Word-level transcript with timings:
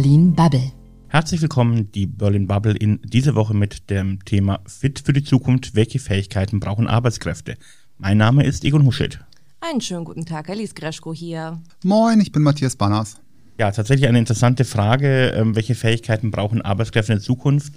Berlin 0.00 0.32
Bubble. 0.32 0.72
Herzlich 1.08 1.42
willkommen, 1.42 1.92
die 1.92 2.06
Berlin 2.06 2.46
Bubble 2.46 2.74
in 2.74 3.02
dieser 3.02 3.34
Woche 3.34 3.52
mit 3.52 3.90
dem 3.90 4.24
Thema 4.24 4.60
Fit 4.66 4.98
für 4.98 5.12
die 5.12 5.22
Zukunft. 5.22 5.74
Welche 5.74 5.98
Fähigkeiten 5.98 6.58
brauchen 6.58 6.86
Arbeitskräfte? 6.86 7.58
Mein 7.98 8.16
Name 8.16 8.44
ist 8.44 8.64
Egon 8.64 8.86
Huschet. 8.86 9.20
Einen 9.60 9.82
schönen 9.82 10.06
guten 10.06 10.24
Tag, 10.24 10.48
Alice 10.48 10.74
Greschko 10.74 11.12
hier. 11.12 11.60
Moin, 11.84 12.18
ich 12.18 12.32
bin 12.32 12.42
Matthias 12.42 12.76
Banners. 12.76 13.20
Ja, 13.58 13.70
tatsächlich 13.72 14.08
eine 14.08 14.18
interessante 14.18 14.64
Frage. 14.64 15.34
Ähm, 15.36 15.54
welche 15.54 15.74
Fähigkeiten 15.74 16.30
brauchen 16.30 16.62
Arbeitskräfte 16.62 17.12
in 17.12 17.18
der 17.18 17.22
Zukunft? 17.22 17.74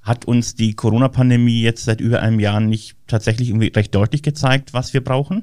Hat 0.00 0.24
uns 0.24 0.54
die 0.54 0.72
Corona-Pandemie 0.72 1.60
jetzt 1.60 1.84
seit 1.84 2.00
über 2.00 2.22
einem 2.22 2.40
Jahr 2.40 2.60
nicht 2.60 2.96
tatsächlich 3.06 3.50
irgendwie 3.50 3.68
recht 3.68 3.94
deutlich 3.94 4.22
gezeigt, 4.22 4.72
was 4.72 4.94
wir 4.94 5.04
brauchen? 5.04 5.42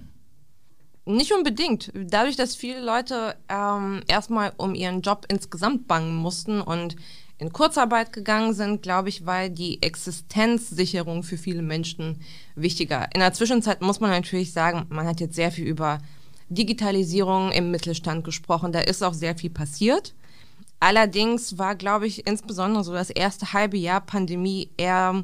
Nicht 1.08 1.32
unbedingt. 1.32 1.90
Dadurch, 1.94 2.36
dass 2.36 2.58
viele 2.58 2.82
Leute 2.82 3.38
ähm, 3.48 4.02
erstmal 4.10 4.52
um 4.58 4.76
ihren 4.76 5.00
Job 5.00 5.26
insgesamt 5.30 5.88
bangen 5.88 6.14
mussten 6.14 6.60
und 6.60 6.98
in 7.38 7.54
Kurzarbeit 7.54 8.12
gegangen 8.12 8.54
sind, 8.54 8.82
glaube 8.82 9.08
ich, 9.08 9.26
weil 9.26 9.50
die 9.50 9.82
Existenzsicherung 9.82 11.24
für 11.24 11.38
viele 11.38 11.62
Menschen 11.62 12.20
wichtiger. 12.56 13.08
In 13.14 13.22
der 13.22 13.32
Zwischenzeit 13.32 13.82
muss 13.82 14.02
man 14.02 14.10
natürlich 14.10 14.52
sagen, 14.52 14.86
man 14.90 15.08
hat 15.08 15.22
jetzt 15.22 15.36
sehr 15.36 15.52
viel 15.52 15.66
über 15.66 16.00
Digitalisierung 16.50 17.54
im 17.54 17.72
Mittelstand 17.72 18.26
gesprochen. 18.26 18.74
Da 18.74 18.80
ist 18.80 19.02
auch 19.02 19.14
sehr 19.14 19.38
viel 19.38 19.50
passiert. 19.50 20.14
Allerdings 20.82 21.58
war, 21.58 21.76
glaube 21.76 22.06
ich, 22.06 22.28
insbesondere 22.28 22.84
so 22.84 22.92
das 22.92 23.12
erste 23.12 23.54
halbe 23.54 23.78
Jahr 23.78 24.02
Pandemie 24.02 24.72
eher 24.76 25.24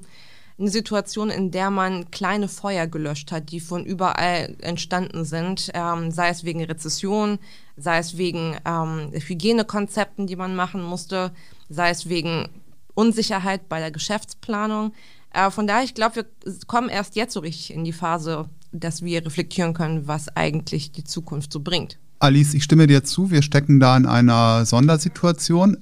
eine 0.59 0.69
Situation, 0.69 1.29
in 1.29 1.51
der 1.51 1.71
man 1.71 2.11
kleine 2.11 2.47
Feuer 2.47 2.87
gelöscht 2.87 3.31
hat, 3.31 3.51
die 3.51 3.59
von 3.59 3.85
überall 3.85 4.55
entstanden 4.61 5.25
sind, 5.25 5.71
ähm, 5.73 6.11
sei 6.11 6.29
es 6.29 6.43
wegen 6.43 6.63
Rezession, 6.63 7.39
sei 7.75 7.97
es 7.97 8.17
wegen 8.17 8.55
ähm, 8.65 9.11
Hygienekonzepten, 9.11 10.27
die 10.27 10.35
man 10.35 10.55
machen 10.55 10.83
musste, 10.83 11.31
sei 11.69 11.89
es 11.89 12.07
wegen 12.07 12.49
Unsicherheit 12.93 13.67
bei 13.67 13.79
der 13.79 13.91
Geschäftsplanung. 13.91 14.93
Äh, 15.33 15.49
von 15.49 15.65
daher, 15.65 15.83
ich 15.83 15.95
glaube, 15.95 16.15
wir 16.15 16.25
kommen 16.67 16.89
erst 16.89 17.15
jetzt 17.15 17.33
so 17.33 17.39
richtig 17.39 17.73
in 17.73 17.83
die 17.83 17.93
Phase, 17.93 18.47
dass 18.71 19.01
wir 19.01 19.25
reflektieren 19.25 19.73
können, 19.73 20.07
was 20.07 20.35
eigentlich 20.35 20.91
die 20.91 21.03
Zukunft 21.03 21.51
so 21.51 21.59
bringt. 21.59 21.97
Alice, 22.19 22.53
ich 22.53 22.63
stimme 22.63 22.87
dir 22.87 23.03
zu, 23.03 23.31
wir 23.31 23.41
stecken 23.41 23.79
da 23.79 23.97
in 23.97 24.05
einer 24.05 24.65
Sondersituation 24.65 25.77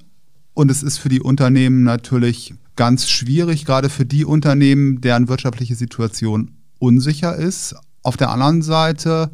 und 0.54 0.70
es 0.70 0.82
ist 0.82 0.98
für 0.98 1.08
die 1.08 1.20
Unternehmen 1.20 1.84
natürlich 1.84 2.54
ganz 2.76 3.08
schwierig, 3.08 3.64
gerade 3.64 3.88
für 3.88 4.06
die 4.06 4.24
Unternehmen, 4.24 5.00
deren 5.00 5.28
wirtschaftliche 5.28 5.74
Situation 5.74 6.52
unsicher 6.78 7.36
ist. 7.36 7.74
Auf 8.02 8.16
der 8.16 8.30
anderen 8.30 8.62
Seite 8.62 9.30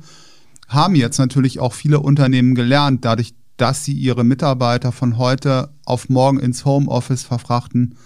haben 0.69 0.95
jetzt 0.95 1.19
natürlich 1.19 1.61
auch 1.61 1.73
viele 1.73 2.01
Unternehmen 2.01 2.55
gelernt, 2.55 3.05
dadurch, 3.05 3.35
dass 3.57 3.85
sie 3.85 3.95
ihre 3.95 4.25
Mitarbeiter 4.25 4.93
von 4.93 5.19
heute 5.19 5.71
auf 5.85 6.09
morgen 6.09 6.39
ins 6.39 6.65
Homeoffice 6.65 7.25
verfrachten 7.25 7.97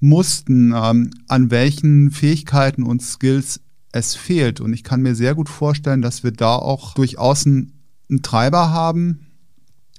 mussten, 0.00 0.72
ähm, 0.76 1.10
an 1.28 1.50
welchen 1.50 2.10
Fähigkeiten 2.10 2.82
und 2.82 3.02
Skills 3.02 3.60
es 3.90 4.14
fehlt. 4.14 4.60
Und 4.60 4.72
ich 4.74 4.84
kann 4.84 5.02
mir 5.02 5.14
sehr 5.14 5.34
gut 5.34 5.48
vorstellen, 5.48 6.02
dass 6.02 6.22
wir 6.22 6.32
da 6.32 6.56
auch 6.56 6.94
durchaus 6.94 7.46
einen, 7.46 7.70
Treiber 8.22 8.70
haben, 8.70 9.26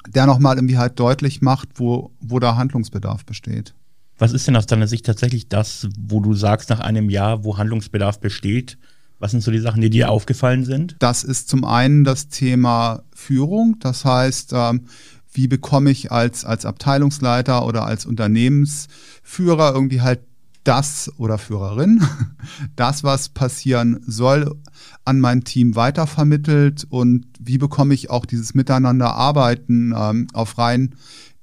der 0.08 0.26
nochmal 0.26 0.56
irgendwie 0.56 0.78
halt 0.78 0.98
deutlich 1.00 1.42
macht, 1.42 1.68
wo, 1.76 2.12
wo 2.22 2.40
da 2.40 2.56
Handlungsbedarf 2.56 3.26
besteht. 3.26 3.74
Was 4.18 4.32
ist 4.32 4.48
denn 4.48 4.56
aus 4.56 4.66
deiner 4.66 4.88
Sicht 4.88 5.06
tatsächlich 5.06 5.50
das, 5.50 5.88
wo 6.00 6.22
du 6.22 6.34
sagst, 6.34 6.70
nach 6.70 6.80
einem 6.80 7.10
Jahr, 7.10 7.44
wo 7.44 7.58
Handlungsbedarf 7.58 8.20
besteht? 8.20 8.78
Was 9.20 9.32
sind 9.32 9.42
so 9.42 9.52
die 9.52 9.60
Sachen, 9.60 9.82
die 9.82 9.90
dir 9.90 10.10
aufgefallen 10.10 10.66
sind? 10.66 10.96
Das 11.00 11.24
ist 11.24 11.50
zum 11.50 11.64
einen 11.64 12.04
das 12.04 12.28
Thema 12.28 13.04
Führung. 13.14 13.78
Das 13.80 14.06
heißt, 14.06 14.52
ähm, 14.54 14.86
wie 15.32 15.48
bekomme 15.48 15.92
ich 15.92 16.12
als, 16.12 16.46
als 16.46 16.66
Abteilungsleiter 16.66 17.66
oder 17.66 17.86
als 17.86 18.06
Unternehmensführer 18.06 19.74
irgendwie 19.74 20.02
halt 20.02 20.22
das 20.64 21.12
oder 21.18 21.38
Führerin, 21.38 22.02
das, 22.76 23.04
was 23.04 23.30
passieren 23.30 24.02
soll, 24.08 24.56
an 25.04 25.20
mein 25.20 25.44
Team 25.44 25.76
weitervermittelt 25.76 26.88
und 26.90 27.26
wie 27.40 27.58
bekomme 27.58 27.94
ich 27.94 28.10
auch 28.10 28.26
dieses 28.26 28.56
Miteinander 28.56 29.14
arbeiten 29.14 29.94
ähm, 29.96 30.28
auf 30.34 30.58
rein 30.58 30.96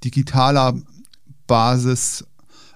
digitaler 0.04 0.74
Basis 1.46 2.24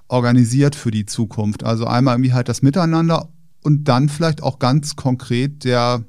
organisiert 0.08 0.74
für 0.74 0.90
die 0.90 1.06
Zukunft. 1.06 1.64
Also 1.64 1.86
einmal 1.86 2.14
irgendwie 2.14 2.32
halt 2.32 2.48
das 2.48 2.62
Miteinander 2.62 3.28
und 3.62 3.84
dann 3.84 4.08
vielleicht 4.08 4.42
auch 4.42 4.58
ganz 4.58 4.96
konkret 4.96 5.64
der 5.64 6.04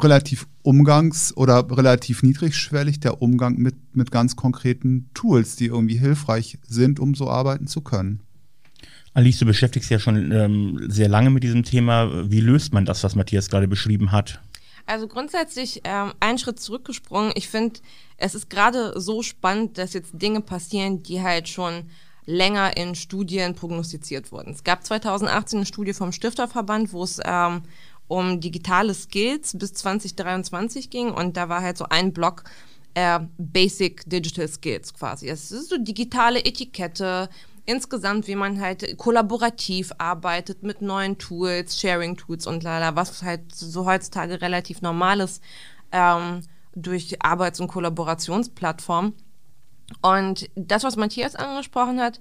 relativ 0.00 0.46
umgangs- 0.62 1.34
oder 1.34 1.66
relativ 1.70 2.22
niedrigschwellig 2.22 3.00
der 3.00 3.22
Umgang 3.22 3.56
mit, 3.56 3.76
mit 3.94 4.10
ganz 4.10 4.36
konkreten 4.36 5.10
Tools, 5.14 5.56
die 5.56 5.66
irgendwie 5.66 5.96
hilfreich 5.96 6.58
sind, 6.66 7.00
um 7.00 7.14
so 7.14 7.30
arbeiten 7.30 7.66
zu 7.66 7.80
können. 7.80 8.20
Alice, 9.14 9.38
du 9.38 9.46
beschäftigst 9.46 9.90
ja 9.90 9.98
schon 9.98 10.30
ähm, 10.32 10.80
sehr 10.88 11.08
lange 11.08 11.30
mit 11.30 11.42
diesem 11.42 11.64
Thema. 11.64 12.30
Wie 12.30 12.40
löst 12.40 12.72
man 12.72 12.84
das, 12.84 13.02
was 13.02 13.14
Matthias 13.14 13.48
gerade 13.48 13.66
beschrieben 13.66 14.12
hat? 14.12 14.40
Also 14.86 15.08
grundsätzlich 15.08 15.80
ähm, 15.84 16.12
einen 16.20 16.38
Schritt 16.38 16.60
zurückgesprungen. 16.60 17.32
Ich 17.34 17.48
finde, 17.48 17.80
es 18.16 18.34
ist 18.34 18.48
gerade 18.48 18.98
so 19.00 19.22
spannend, 19.22 19.76
dass 19.76 19.92
jetzt 19.92 20.12
Dinge 20.14 20.40
passieren, 20.40 21.02
die 21.02 21.20
halt 21.20 21.48
schon 21.48 21.84
länger 22.28 22.76
in 22.76 22.94
Studien 22.94 23.54
prognostiziert 23.54 24.32
wurden. 24.32 24.52
Es 24.52 24.62
gab 24.62 24.84
2018 24.84 25.60
eine 25.60 25.66
Studie 25.66 25.94
vom 25.94 26.12
Stifterverband, 26.12 26.92
wo 26.92 27.02
es 27.02 27.18
ähm, 27.24 27.62
um 28.06 28.40
digitale 28.40 28.92
Skills 28.92 29.56
bis 29.56 29.72
2023 29.72 30.90
ging 30.90 31.10
und 31.10 31.38
da 31.38 31.48
war 31.48 31.62
halt 31.62 31.78
so 31.78 31.86
ein 31.88 32.12
Block 32.12 32.44
äh, 32.92 33.20
Basic 33.38 34.08
Digital 34.10 34.46
Skills 34.46 34.92
quasi. 34.92 35.28
Es 35.28 35.50
ist 35.50 35.70
so 35.70 35.78
digitale 35.78 36.44
Etikette, 36.44 37.30
insgesamt, 37.64 38.28
wie 38.28 38.34
man 38.34 38.60
halt 38.60 38.98
kollaborativ 38.98 39.92
arbeitet 39.96 40.62
mit 40.62 40.82
neuen 40.82 41.16
Tools, 41.16 41.80
Sharing-Tools 41.80 42.46
und 42.46 42.62
lala, 42.62 42.94
was 42.94 43.22
halt 43.22 43.54
so 43.54 43.86
heutzutage 43.86 44.42
relativ 44.42 44.82
normal 44.82 45.20
ist 45.20 45.42
ähm, 45.92 46.42
durch 46.74 47.22
Arbeits- 47.22 47.60
und 47.60 47.68
Kollaborationsplattformen. 47.68 49.14
Und 50.02 50.50
das, 50.54 50.84
was 50.84 50.96
Matthias 50.96 51.34
angesprochen 51.34 52.00
hat, 52.00 52.20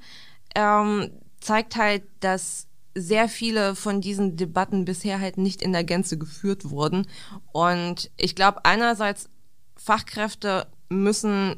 ähm, 0.55 1.11
zeigt 1.39 1.75
halt, 1.75 2.03
dass 2.19 2.67
sehr 2.95 3.29
viele 3.29 3.75
von 3.75 4.01
diesen 4.01 4.37
Debatten 4.37 4.85
bisher 4.85 5.19
halt 5.19 5.37
nicht 5.37 5.61
in 5.61 5.71
der 5.71 5.83
Gänze 5.83 6.17
geführt 6.17 6.69
wurden. 6.69 7.07
Und 7.51 8.09
ich 8.17 8.35
glaube, 8.35 8.65
einerseits 8.65 9.29
Fachkräfte 9.75 10.67
müssen 10.89 11.55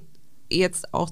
jetzt 0.50 0.94
auch 0.94 1.12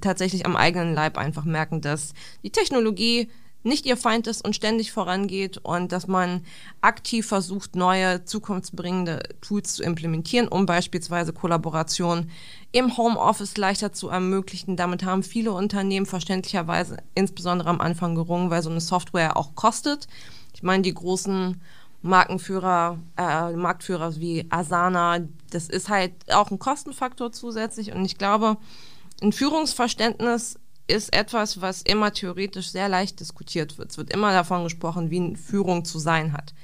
tatsächlich 0.00 0.46
am 0.46 0.56
eigenen 0.56 0.94
Leib 0.94 1.16
einfach 1.16 1.44
merken, 1.44 1.80
dass 1.80 2.12
die 2.42 2.50
Technologie 2.50 3.30
nicht 3.62 3.86
ihr 3.86 3.96
Feind 3.96 4.26
ist 4.26 4.44
und 4.44 4.54
ständig 4.54 4.92
vorangeht 4.92 5.58
und 5.58 5.92
dass 5.92 6.06
man 6.06 6.44
aktiv 6.80 7.26
versucht, 7.26 7.76
neue 7.76 8.24
zukunftsbringende 8.24 9.22
Tools 9.40 9.74
zu 9.74 9.82
implementieren, 9.82 10.48
um 10.48 10.66
beispielsweise 10.66 11.32
Kollaboration 11.32 12.30
im 12.72 12.96
Homeoffice 12.96 13.56
leichter 13.56 13.92
zu 13.92 14.08
ermöglichen. 14.08 14.76
Damit 14.76 15.04
haben 15.04 15.22
viele 15.22 15.52
Unternehmen 15.52 16.06
verständlicherweise 16.06 16.98
insbesondere 17.14 17.68
am 17.68 17.80
Anfang 17.80 18.14
gerungen, 18.14 18.50
weil 18.50 18.62
so 18.62 18.70
eine 18.70 18.80
Software 18.80 19.36
auch 19.36 19.54
kostet. 19.54 20.06
Ich 20.54 20.62
meine, 20.62 20.82
die 20.82 20.94
großen 20.94 21.60
Markenführer, 22.02 22.98
äh, 23.16 23.52
Marktführer 23.52 24.16
wie 24.16 24.46
Asana, 24.50 25.18
das 25.50 25.68
ist 25.68 25.88
halt 25.88 26.12
auch 26.32 26.50
ein 26.50 26.58
Kostenfaktor 26.58 27.32
zusätzlich 27.32 27.92
und 27.92 28.04
ich 28.04 28.18
glaube, 28.18 28.56
ein 29.20 29.32
Führungsverständnis 29.32 30.58
ist 30.88 31.14
etwas, 31.14 31.60
was 31.60 31.82
immer 31.82 32.12
theoretisch 32.12 32.70
sehr 32.70 32.88
leicht 32.88 33.20
diskutiert 33.20 33.78
wird. 33.78 33.92
Es 33.92 33.98
wird 33.98 34.12
immer 34.12 34.32
davon 34.32 34.64
gesprochen, 34.64 35.10
wie 35.10 35.36
Führung 35.36 35.84
zu 35.84 35.98
sein 35.98 36.32
hat. 36.32 36.54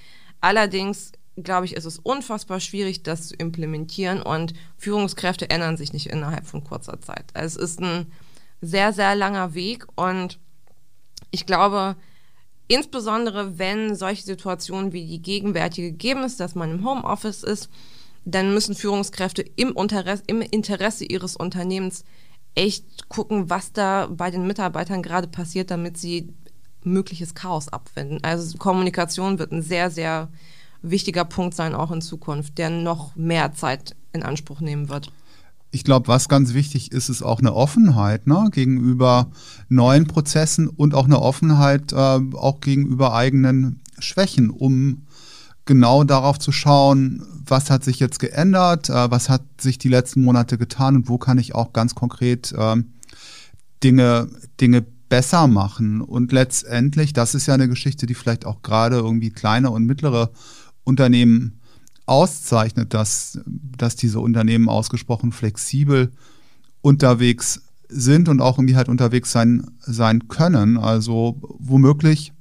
Allerdings 0.41 1.12
glaube 1.37 1.67
ich, 1.67 1.75
ist 1.75 1.85
es 1.85 1.99
unfassbar 1.99 2.61
schwierig, 2.61 3.03
das 3.03 3.29
zu 3.29 3.35
implementieren 3.35 4.23
und 4.23 4.55
Führungskräfte 4.77 5.50
ändern 5.50 5.76
sich 5.76 5.93
nicht 5.93 6.06
innerhalb 6.06 6.47
von 6.47 6.62
kurzer 6.62 7.00
Zeit. 7.00 7.25
Also 7.35 7.61
es 7.61 7.71
ist 7.71 7.81
ein 7.81 8.12
sehr, 8.61 8.93
sehr 8.93 9.15
langer 9.15 9.55
Weg 9.55 9.87
und 9.97 10.38
ich 11.31 11.47
glaube, 11.47 11.97
insbesondere 12.69 13.59
wenn 13.59 13.97
solche 13.97 14.23
Situationen 14.23 14.93
wie 14.93 15.06
die 15.06 15.23
gegenwärtige 15.23 15.91
gegeben 15.91 16.23
ist, 16.23 16.38
dass 16.38 16.55
man 16.55 16.71
im 16.71 16.85
Homeoffice 16.85 17.43
ist, 17.43 17.69
dann 18.25 18.55
müssen 18.55 18.75
Führungskräfte 18.75 19.43
im 19.43 19.75
Interesse, 19.75 20.23
im 20.29 20.41
Interesse 20.41 21.05
ihres 21.05 21.37
Unternehmens 21.37 22.05
echt 22.55 23.09
gucken, 23.09 23.51
was 23.51 23.73
da 23.73 24.09
bei 24.11 24.31
den 24.31 24.47
Mitarbeitern 24.47 25.03
gerade 25.03 25.29
passiert, 25.29 25.71
damit 25.71 25.97
sie 25.97 26.33
mögliches 26.85 27.35
Chaos 27.35 27.69
abwenden. 27.69 28.19
Also 28.23 28.56
Kommunikation 28.59 29.39
wird 29.39 29.53
ein 29.53 29.62
sehr, 29.62 29.91
sehr 29.91 30.29
wichtiger 30.83 31.25
Punkt 31.25 31.55
sein, 31.55 31.75
auch 31.75 31.91
in 31.91 32.03
Zukunft, 32.03 32.59
der 32.59 32.71
noch 32.71 33.17
mehr 33.17 33.55
Zeit 33.55 33.97
in 34.12 34.23
Anspruch 34.23 34.61
nehmen 34.61 34.89
wird. 34.89 35.11
Ich 35.71 35.83
glaube, 35.83 36.06
was 36.06 36.29
ganz 36.29 36.55
wichtig 36.55 36.93
ist, 36.93 37.09
ist 37.09 37.23
auch 37.23 37.41
eine 37.41 37.53
Offenheit 37.53 38.29
ne, 38.29 38.49
gegenüber 38.53 39.33
neuen 39.69 40.07
Prozessen 40.07 40.69
und 40.69 40.95
auch 40.95 41.07
eine 41.07 41.21
Offenheit 41.21 41.93
äh, 41.93 41.97
auch 41.97 42.61
gegenüber 42.61 43.12
eigenen 43.15 43.81
Schwächen, 43.99 44.50
um 44.50 45.04
genau 45.64 46.05
darauf 46.05 46.38
zu 46.38 46.52
schauen, 46.52 47.22
was 47.46 47.70
hat 47.70 47.84
sich 47.84 48.00
jetzt 48.00 48.19
geändert, 48.19 48.90
äh, 48.90 49.11
was 49.11 49.28
hat 49.28 49.43
sich 49.61 49.78
die 49.78 49.88
letzten 49.88 50.22
Monate 50.22 50.58
getan 50.58 50.96
und 50.96 51.08
wo 51.08 51.19
kann 51.19 51.38
ich 51.38 51.55
auch 51.55 51.72
ganz 51.72 51.94
konkret 51.94 52.52
äh, 52.52 52.76
Dinge, 53.82 54.28
Dinge 54.61 54.84
besser 55.08 55.46
machen. 55.46 56.00
Und 56.00 56.32
letztendlich, 56.32 57.12
das 57.12 57.34
ist 57.34 57.46
ja 57.46 57.55
eine 57.55 57.69
Geschichte, 57.69 58.06
die 58.06 58.14
vielleicht 58.14 58.46
auch 58.46 58.62
gerade 58.62 58.96
irgendwie 58.96 59.31
kleine 59.31 59.70
und 59.70 59.84
mittlere 59.84 60.31
Unternehmen 60.84 61.61
auszeichnet, 62.06 62.93
dass, 62.93 63.40
dass 63.46 63.96
diese 63.96 64.20
Unternehmen 64.20 64.69
ausgesprochen 64.69 65.32
flexibel 65.32 66.12
unterwegs 66.82 67.62
sind 67.88 68.28
und 68.28 68.40
auch 68.40 68.58
irgendwie 68.58 68.76
halt 68.76 68.88
unterwegs 68.88 69.32
sein, 69.32 69.70
sein 69.81 70.28
können. 70.28 70.76
Also 70.76 71.40
womöglich 71.40 72.34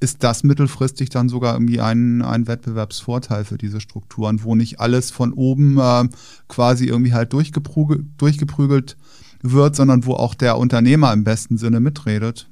ist 0.00 0.22
das 0.22 0.44
mittelfristig 0.44 1.10
dann 1.10 1.28
sogar 1.28 1.54
irgendwie 1.54 1.80
ein, 1.80 2.22
ein 2.22 2.46
Wettbewerbsvorteil 2.46 3.44
für 3.44 3.58
diese 3.58 3.80
Strukturen, 3.80 4.44
wo 4.44 4.54
nicht 4.54 4.80
alles 4.80 5.10
von 5.10 5.32
oben 5.32 5.78
äh, 5.78 6.08
quasi 6.46 6.86
irgendwie 6.86 7.12
halt 7.12 7.32
durchgeprügelt, 7.32 8.04
durchgeprügelt 8.16 8.96
wird, 9.42 9.76
sondern 9.76 10.06
wo 10.06 10.14
auch 10.14 10.34
der 10.34 10.58
Unternehmer 10.58 11.12
im 11.12 11.24
besten 11.24 11.58
Sinne 11.58 11.80
mitredet. 11.80 12.46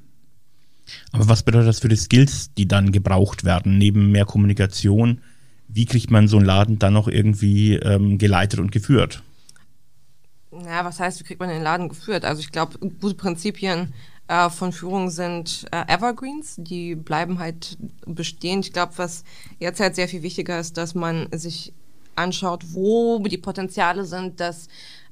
Aber 1.11 1.27
was 1.27 1.43
bedeutet 1.43 1.69
das 1.69 1.79
für 1.79 1.89
die 1.89 1.95
Skills, 1.95 2.53
die 2.53 2.67
dann 2.67 2.91
gebraucht 2.91 3.43
werden, 3.43 3.77
neben 3.77 4.11
mehr 4.11 4.25
Kommunikation? 4.25 5.21
Wie 5.67 5.85
kriegt 5.85 6.11
man 6.11 6.27
so 6.27 6.37
einen 6.37 6.45
Laden 6.45 6.79
dann 6.79 6.93
noch 6.93 7.07
irgendwie 7.07 7.75
ähm, 7.75 8.17
geleitet 8.17 8.59
und 8.59 8.71
geführt? 8.71 9.21
Ja, 10.51 10.85
was 10.85 10.99
heißt, 10.99 11.19
wie 11.19 11.23
kriegt 11.23 11.39
man 11.39 11.49
den 11.49 11.61
Laden 11.61 11.89
geführt? 11.89 12.23
Also 12.23 12.39
ich 12.39 12.51
glaube, 12.51 12.77
gute 12.79 13.15
Prinzipien 13.15 13.93
äh, 14.27 14.49
von 14.49 14.71
Führung 14.71 15.09
sind 15.09 15.65
äh, 15.71 15.93
Evergreens, 15.93 16.55
die 16.57 16.95
bleiben 16.95 17.39
halt 17.39 17.77
bestehen. 18.05 18.59
Ich 18.59 18.73
glaube, 18.73 18.93
was 18.97 19.23
jetzt 19.59 19.79
halt 19.79 19.95
sehr 19.95 20.07
viel 20.07 20.23
wichtiger 20.23 20.59
ist, 20.59 20.77
dass 20.77 20.95
man 20.95 21.27
sich 21.31 21.73
anschaut, 22.15 22.63
wo 22.73 23.19
die 23.19 23.37
Potenziale 23.37 24.05
sind, 24.05 24.39
dass 24.39 24.67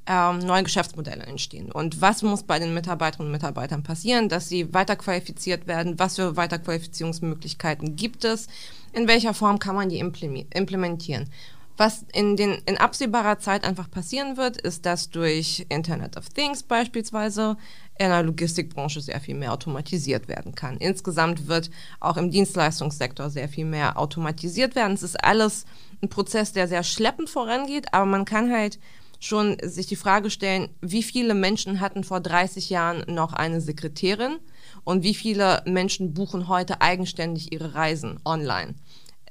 ähm, 0.08 0.40
neue 0.40 0.64
Geschäftsmodelle 0.64 1.24
entstehen. 1.24 1.72
Und 1.72 2.02
was 2.02 2.22
muss 2.22 2.44
bei 2.44 2.60
den 2.60 2.74
Mitarbeiterinnen 2.74 3.28
und 3.28 3.32
Mitarbeitern 3.32 3.84
passieren, 3.84 4.30
dass 4.30 4.50
sie 4.50 4.74
weiterqualifiziert 4.74 5.68
werden? 5.68 5.98
Was 5.98 6.18
für 6.18 6.36
Weiterqualifizierungsmöglichkeiten 6.36 7.96
gibt 7.96 8.24
es? 8.24 8.48
In 8.94 9.08
welcher 9.08 9.34
Form 9.34 9.60
kann 9.60 9.76
man 9.76 9.90
die 9.90 10.00
implementieren? 10.00 11.30
Was 11.78 12.06
in, 12.14 12.38
den, 12.38 12.54
in 12.66 12.78
absehbarer 12.78 13.40
Zeit 13.40 13.66
einfach 13.66 13.92
passieren 13.92 14.38
wird, 14.38 14.58
ist, 14.62 14.86
dass 14.86 15.10
durch 15.10 15.66
Internet 15.68 16.16
of 16.16 16.30
Things 16.30 16.64
beispielsweise 16.64 17.58
in 18.00 18.10
der 18.10 18.24
Logistikbranche 18.24 19.02
sehr 19.02 19.20
viel 19.20 19.36
mehr 19.36 19.52
automatisiert 19.52 20.30
werden 20.30 20.56
kann. 20.56 20.78
Insgesamt 20.78 21.48
wird 21.48 21.70
auch 22.00 22.16
im 22.16 22.32
Dienstleistungssektor 22.32 23.30
sehr 23.30 23.50
viel 23.50 23.66
mehr 23.66 23.98
automatisiert 23.98 24.76
werden. 24.76 24.94
Es 24.94 25.04
ist 25.04 25.22
alles 25.24 25.66
ein 26.02 26.10
Prozess, 26.10 26.54
der 26.54 26.68
sehr 26.68 26.84
schleppend 26.84 27.30
vorangeht, 27.30 27.94
aber 27.94 28.06
man 28.06 28.24
kann 28.26 28.52
halt 28.52 28.80
schon 29.20 29.58
sich 29.62 29.88
die 29.88 29.96
Frage 29.96 30.30
stellen, 30.30 30.70
wie 30.82 31.04
viele 31.04 31.34
Menschen 31.34 31.80
hatten 31.80 32.04
vor 32.04 32.20
30 32.20 32.70
Jahren 32.70 33.04
noch 33.14 33.34
eine 33.34 33.60
Sekretärin 33.60 34.38
und 34.84 35.04
wie 35.04 35.16
viele 35.16 35.62
Menschen 35.66 36.14
buchen 36.14 36.48
heute 36.48 36.82
eigenständig 36.82 37.52
ihre 37.52 37.76
Reisen 37.76 38.20
online. 38.24 38.76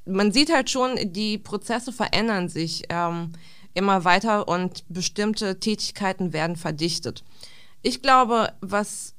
Man 0.06 0.32
sieht 0.32 0.52
halt 0.52 0.70
schon, 0.70 0.98
die 1.12 1.38
Prozesse 1.38 1.92
verändern 1.92 2.48
sich 2.48 2.84
ähm, 2.90 3.32
immer 3.72 4.04
weiter 4.04 4.48
und 4.48 4.84
bestimmte 4.88 5.58
Tätigkeiten 5.60 6.32
werden 6.32 6.56
verdichtet. 6.56 7.24
Ich 7.82 8.02
glaube, 8.02 8.52
was 8.60 9.14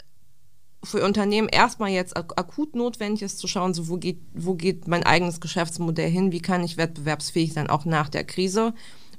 für 0.83 1.03
Unternehmen 1.03 1.49
erstmal 1.49 1.89
jetzt 1.89 2.15
ak 2.15 2.33
akut 2.39 2.75
notwendig 2.75 3.23
ist, 3.23 3.39
zu 3.39 3.47
schauen, 3.47 3.73
so 3.73 3.89
wo 3.89 3.97
geht, 3.97 4.19
wo 4.33 4.53
geht 4.53 4.87
mein 4.87 5.03
eigenes 5.03 5.41
Geschäftsmodell 5.41 6.09
hin, 6.09 6.31
wie 6.31 6.41
kann 6.41 6.63
ich 6.63 6.77
wettbewerbsfähig 6.77 7.53
sein, 7.53 7.69
auch 7.69 7.85
nach 7.85 8.09
der 8.09 8.23
Krise 8.23 8.73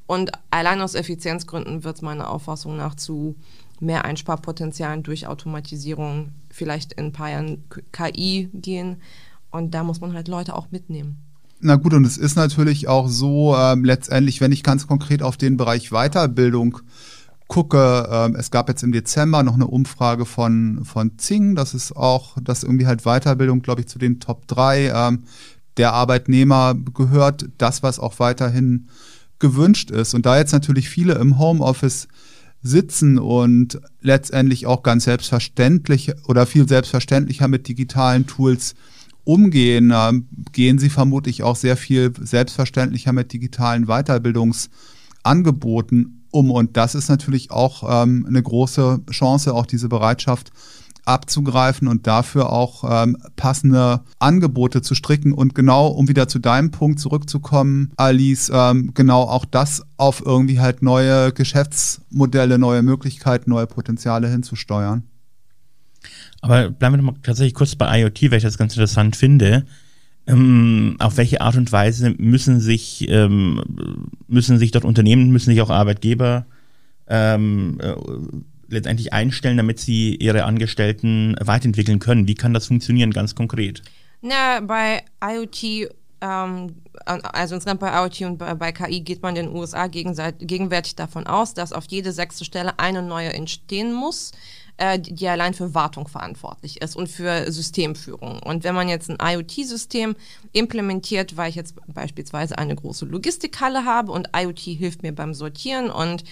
und 0.07 0.31
allein 0.51 0.81
aus 0.81 0.95
Effizienzgründen 0.95 1.85
wird 1.85 1.97
es 1.97 2.03
meiner 2.03 2.31
Auffassung 2.31 2.77
nach 2.77 2.95
zu 2.95 3.37
mehr 3.81 4.05
Einsparpotenzialen 4.05 5.03
durch 5.03 5.27
Automatisierung, 5.27 6.33
vielleicht 6.49 6.93
in 6.95 7.07
ein 7.07 7.13
paar 7.13 7.31
Jahren 7.31 7.65
KI 7.93 8.49
gehen. 8.55 9.03
Und 9.51 9.73
da 9.73 9.83
muss 9.83 10.01
man 10.01 10.15
halt 10.15 10.29
Leute 10.29 10.55
auch 10.55 10.71
mitnehmen. 10.71 11.23
Na 11.61 11.77
gut, 11.77 11.95
und 11.95 12.07
es 12.07 12.19
ist 12.19 12.37
natürlich 12.37 12.87
auch 12.87 13.09
so, 13.09 13.57
ähm, 13.57 13.85
letztendlich, 13.85 14.41
wenn 14.41 14.53
ich 14.53 14.63
ganz 14.63 14.87
konkret 14.87 15.23
auf 15.23 15.37
den 15.37 15.57
Bereich 15.57 15.91
Weiterbildung 15.91 16.79
gucke, 17.49 18.09
ähm, 18.11 18.35
es 18.37 18.51
gab 18.51 18.69
jetzt 18.69 18.83
im 18.83 18.93
Dezember 18.93 19.43
noch 19.43 19.55
eine 19.55 19.67
Umfrage 19.67 20.27
von, 20.27 20.85
von 20.85 21.19
Zing, 21.19 21.55
das 21.55 21.75
ist 21.75 21.97
auch, 21.97 22.37
dass 22.43 22.63
irgendwie 22.63 22.87
halt 22.87 23.03
Weiterbildung, 23.05 23.63
glaube 23.63 23.81
ich, 23.81 23.89
zu 23.89 23.99
den 23.99 24.21
Top 24.21 24.47
3 24.49 24.93
ähm, 24.95 25.25
der 25.77 25.93
Arbeitnehmer 25.93 26.75
gehört, 26.75 27.47
das, 27.59 27.83
was 27.83 27.99
auch 27.99 28.19
weiterhin 28.19 28.89
gewünscht 29.39 29.91
ist. 29.91 30.15
Und 30.15 30.27
da 30.27 30.39
jetzt 30.39 30.53
natürlich 30.53 30.89
viele 30.89 31.15
im 31.15 31.39
Homeoffice 31.39 32.09
sitzen 32.63 33.19
und 33.19 33.81
letztendlich 34.01 34.67
auch 34.67 34.83
ganz 34.83 35.05
selbstverständlich 35.05 36.13
oder 36.27 36.47
viel 36.47 36.69
selbstverständlicher 36.69 37.49
mit 37.49 37.69
digitalen 37.69 38.27
Tools 38.27 38.75
umgehen, 39.27 39.93
gehen 40.53 40.79
sie 40.79 40.89
vermutlich 40.89 41.43
auch 41.43 41.57
sehr 41.57 41.77
viel 41.77 42.13
selbstverständlicher 42.19 43.13
mit 43.13 43.33
digitalen 43.33 43.87
Weiterbildungsangeboten 43.87 46.17
um. 46.31 46.51
Und 46.51 46.77
das 46.77 46.95
ist 46.95 47.09
natürlich 47.09 47.51
auch 47.51 48.03
ähm, 48.03 48.25
eine 48.29 48.43
große 48.43 49.01
Chance, 49.11 49.55
auch 49.55 49.67
diese 49.67 49.89
Bereitschaft 49.89 50.51
abzugreifen 51.05 51.87
und 51.87 52.07
dafür 52.07 52.53
auch 52.53 52.85
ähm, 52.89 53.17
passende 53.37 54.01
Angebote 54.19 54.83
zu 54.83 54.95
stricken. 54.95 55.33
Und 55.33 55.55
genau, 55.55 55.87
um 55.87 56.09
wieder 56.09 56.29
zu 56.29 56.39
deinem 56.39 56.73
Punkt 56.73 57.01
zurückzukommen, 57.01 57.93
Alice, 57.97 58.51
ähm, 58.53 58.93
genau 58.93 59.23
auch 59.23 59.45
das 59.45 59.83
auf 59.97 60.23
irgendwie 60.25 60.61
halt 60.61 60.83
neue 60.83 61.33
Geschäftsmodelle, 61.33 62.59
neue 62.59 62.83
Möglichkeiten, 62.83 63.51
neue 63.51 63.67
Potenziale 63.67 64.29
hinzusteuern. 64.29 65.05
Aber 66.41 66.71
bleiben 66.71 66.95
wir 66.95 67.03
noch 67.03 67.13
mal 67.13 67.21
tatsächlich 67.23 67.55
kurz 67.55 67.75
bei 67.75 68.01
IoT, 68.01 68.31
weil 68.31 68.39
ich 68.39 68.45
das 68.45 68.59
ganz 68.59 68.75
interessant 68.75 69.17
finde. 69.17 69.65
Ähm, 70.27 70.97
auf 70.99 71.17
welche 71.17 71.41
Art 71.41 71.57
und 71.57 71.71
Weise 71.71 72.15
müssen 72.19 72.61
sich, 72.61 73.09
ähm, 73.09 74.09
müssen 74.27 74.59
sich 74.59 74.73
dort 74.73 74.85
Unternehmen, 74.85 75.31
müssen 75.31 75.51
sich 75.51 75.61
auch 75.61 75.71
Arbeitgeber 75.71 76.47
ähm, 77.09 77.79
äh, 77.81 77.95
letztendlich 78.69 79.13
einstellen, 79.13 79.57
damit 79.57 79.79
sie 79.79 80.17
ihre 80.17 80.45
Angestellten 80.45 81.37
weiterentwickeln 81.41 82.01
können? 82.01 82.27
Wie 82.27 82.35
kann 82.35 82.55
das 82.55 82.67
funktionieren 82.67 83.13
ganz 83.13 83.35
konkret? 83.35 83.83
Na, 84.21 84.61
bei 84.61 85.05
IoT, 85.23 85.91
ähm, 86.21 86.75
also 87.05 87.55
insgesamt 87.55 87.81
bei 87.81 87.93
IoT 87.93 88.23
und 88.23 88.39
bei, 88.39 88.55
bei, 88.55 88.73
KI 88.73 89.03
geht 89.03 89.23
man 89.23 89.37
in 89.37 89.47
den 89.47 89.55
USA 89.55 89.87
gegenwärtig 89.87 90.97
davon 90.97 91.27
aus, 91.29 91.55
dass 91.55 91.73
auf 91.73 91.85
jede 91.89 92.11
sechste 92.11 92.45
Stelle 92.45 92.79
eine 92.81 93.03
neue 93.03 93.33
entstehen 93.33 93.93
muss 93.93 94.33
äh, 94.79 94.99
die 94.99 95.27
allein 95.29 95.55
für 95.55 95.75
Wartung 95.75 96.07
verantwortlich 96.07 96.83
ist 96.83 96.97
und 96.97 97.09
für 97.09 97.51
Systemführung. 97.51 98.41
Und 98.43 98.65
wenn 98.65 98.75
man 98.75 98.89
jetzt 98.89 99.11
ein 99.11 99.19
IoT-System 99.21 100.17
implementiert, 100.53 101.37
weil 101.37 101.49
ich 101.49 101.55
jetzt 101.55 101.77
beispielsweise 101.87 102.59
eine 102.59 102.75
große 102.75 103.07
Logistikhalle 103.07 103.85
habe 103.85 104.13
und 104.13 104.29
IoT 104.37 104.61
hilft 104.61 105.03
mir 105.03 105.15
beim 105.15 105.33
Sortieren 105.33 105.91
und 105.91 106.25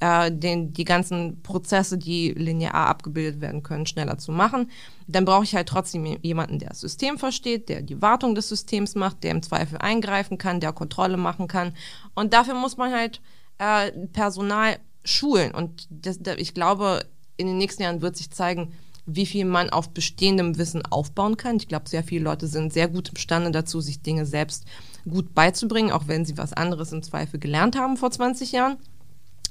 äh, 0.00 0.32
den, 0.32 0.72
die 0.72 0.84
ganzen 0.84 1.42
Prozesse, 1.42 1.98
die 1.98 2.30
linear 2.30 2.74
abgebildet 2.74 3.40
werden 3.40 3.62
können, 3.62 3.86
schneller 3.86 4.16
zu 4.16 4.32
machen, 4.32 4.70
dann 5.06 5.24
brauche 5.24 5.44
ich 5.44 5.54
halt 5.54 5.68
trotzdem 5.68 6.06
jemanden, 6.22 6.58
der 6.58 6.70
das 6.70 6.80
System 6.80 7.18
versteht, 7.18 7.68
der 7.68 7.82
die 7.82 8.00
Wartung 8.00 8.34
des 8.34 8.48
Systems 8.48 8.94
macht, 8.94 9.22
der 9.24 9.32
im 9.32 9.42
Zweifel 9.42 9.78
eingreifen 9.78 10.38
kann, 10.38 10.60
der 10.60 10.72
Kontrolle 10.72 11.16
machen 11.16 11.48
kann. 11.48 11.74
Und 12.14 12.32
dafür 12.32 12.54
muss 12.54 12.76
man 12.76 12.92
halt 12.92 13.20
äh, 13.58 13.90
Personal 14.12 14.78
schulen. 15.04 15.52
Und 15.52 15.86
das, 15.90 16.18
ich 16.36 16.54
glaube, 16.54 17.04
in 17.40 17.46
den 17.46 17.58
nächsten 17.58 17.82
Jahren 17.82 18.02
wird 18.02 18.16
sich 18.16 18.30
zeigen, 18.30 18.72
wie 19.06 19.26
viel 19.26 19.44
man 19.44 19.70
auf 19.70 19.90
bestehendem 19.90 20.58
Wissen 20.58 20.84
aufbauen 20.84 21.36
kann. 21.36 21.56
Ich 21.56 21.68
glaube, 21.68 21.88
sehr 21.88 22.04
viele 22.04 22.24
Leute 22.24 22.46
sind 22.46 22.72
sehr 22.72 22.88
gut 22.88 23.08
imstande 23.08 23.50
dazu, 23.50 23.80
sich 23.80 24.02
Dinge 24.02 24.26
selbst 24.26 24.66
gut 25.08 25.34
beizubringen, 25.34 25.90
auch 25.90 26.06
wenn 26.06 26.24
sie 26.24 26.36
was 26.36 26.52
anderes 26.52 26.92
im 26.92 27.02
Zweifel 27.02 27.40
gelernt 27.40 27.76
haben 27.76 27.96
vor 27.96 28.10
20 28.10 28.52
Jahren. 28.52 28.76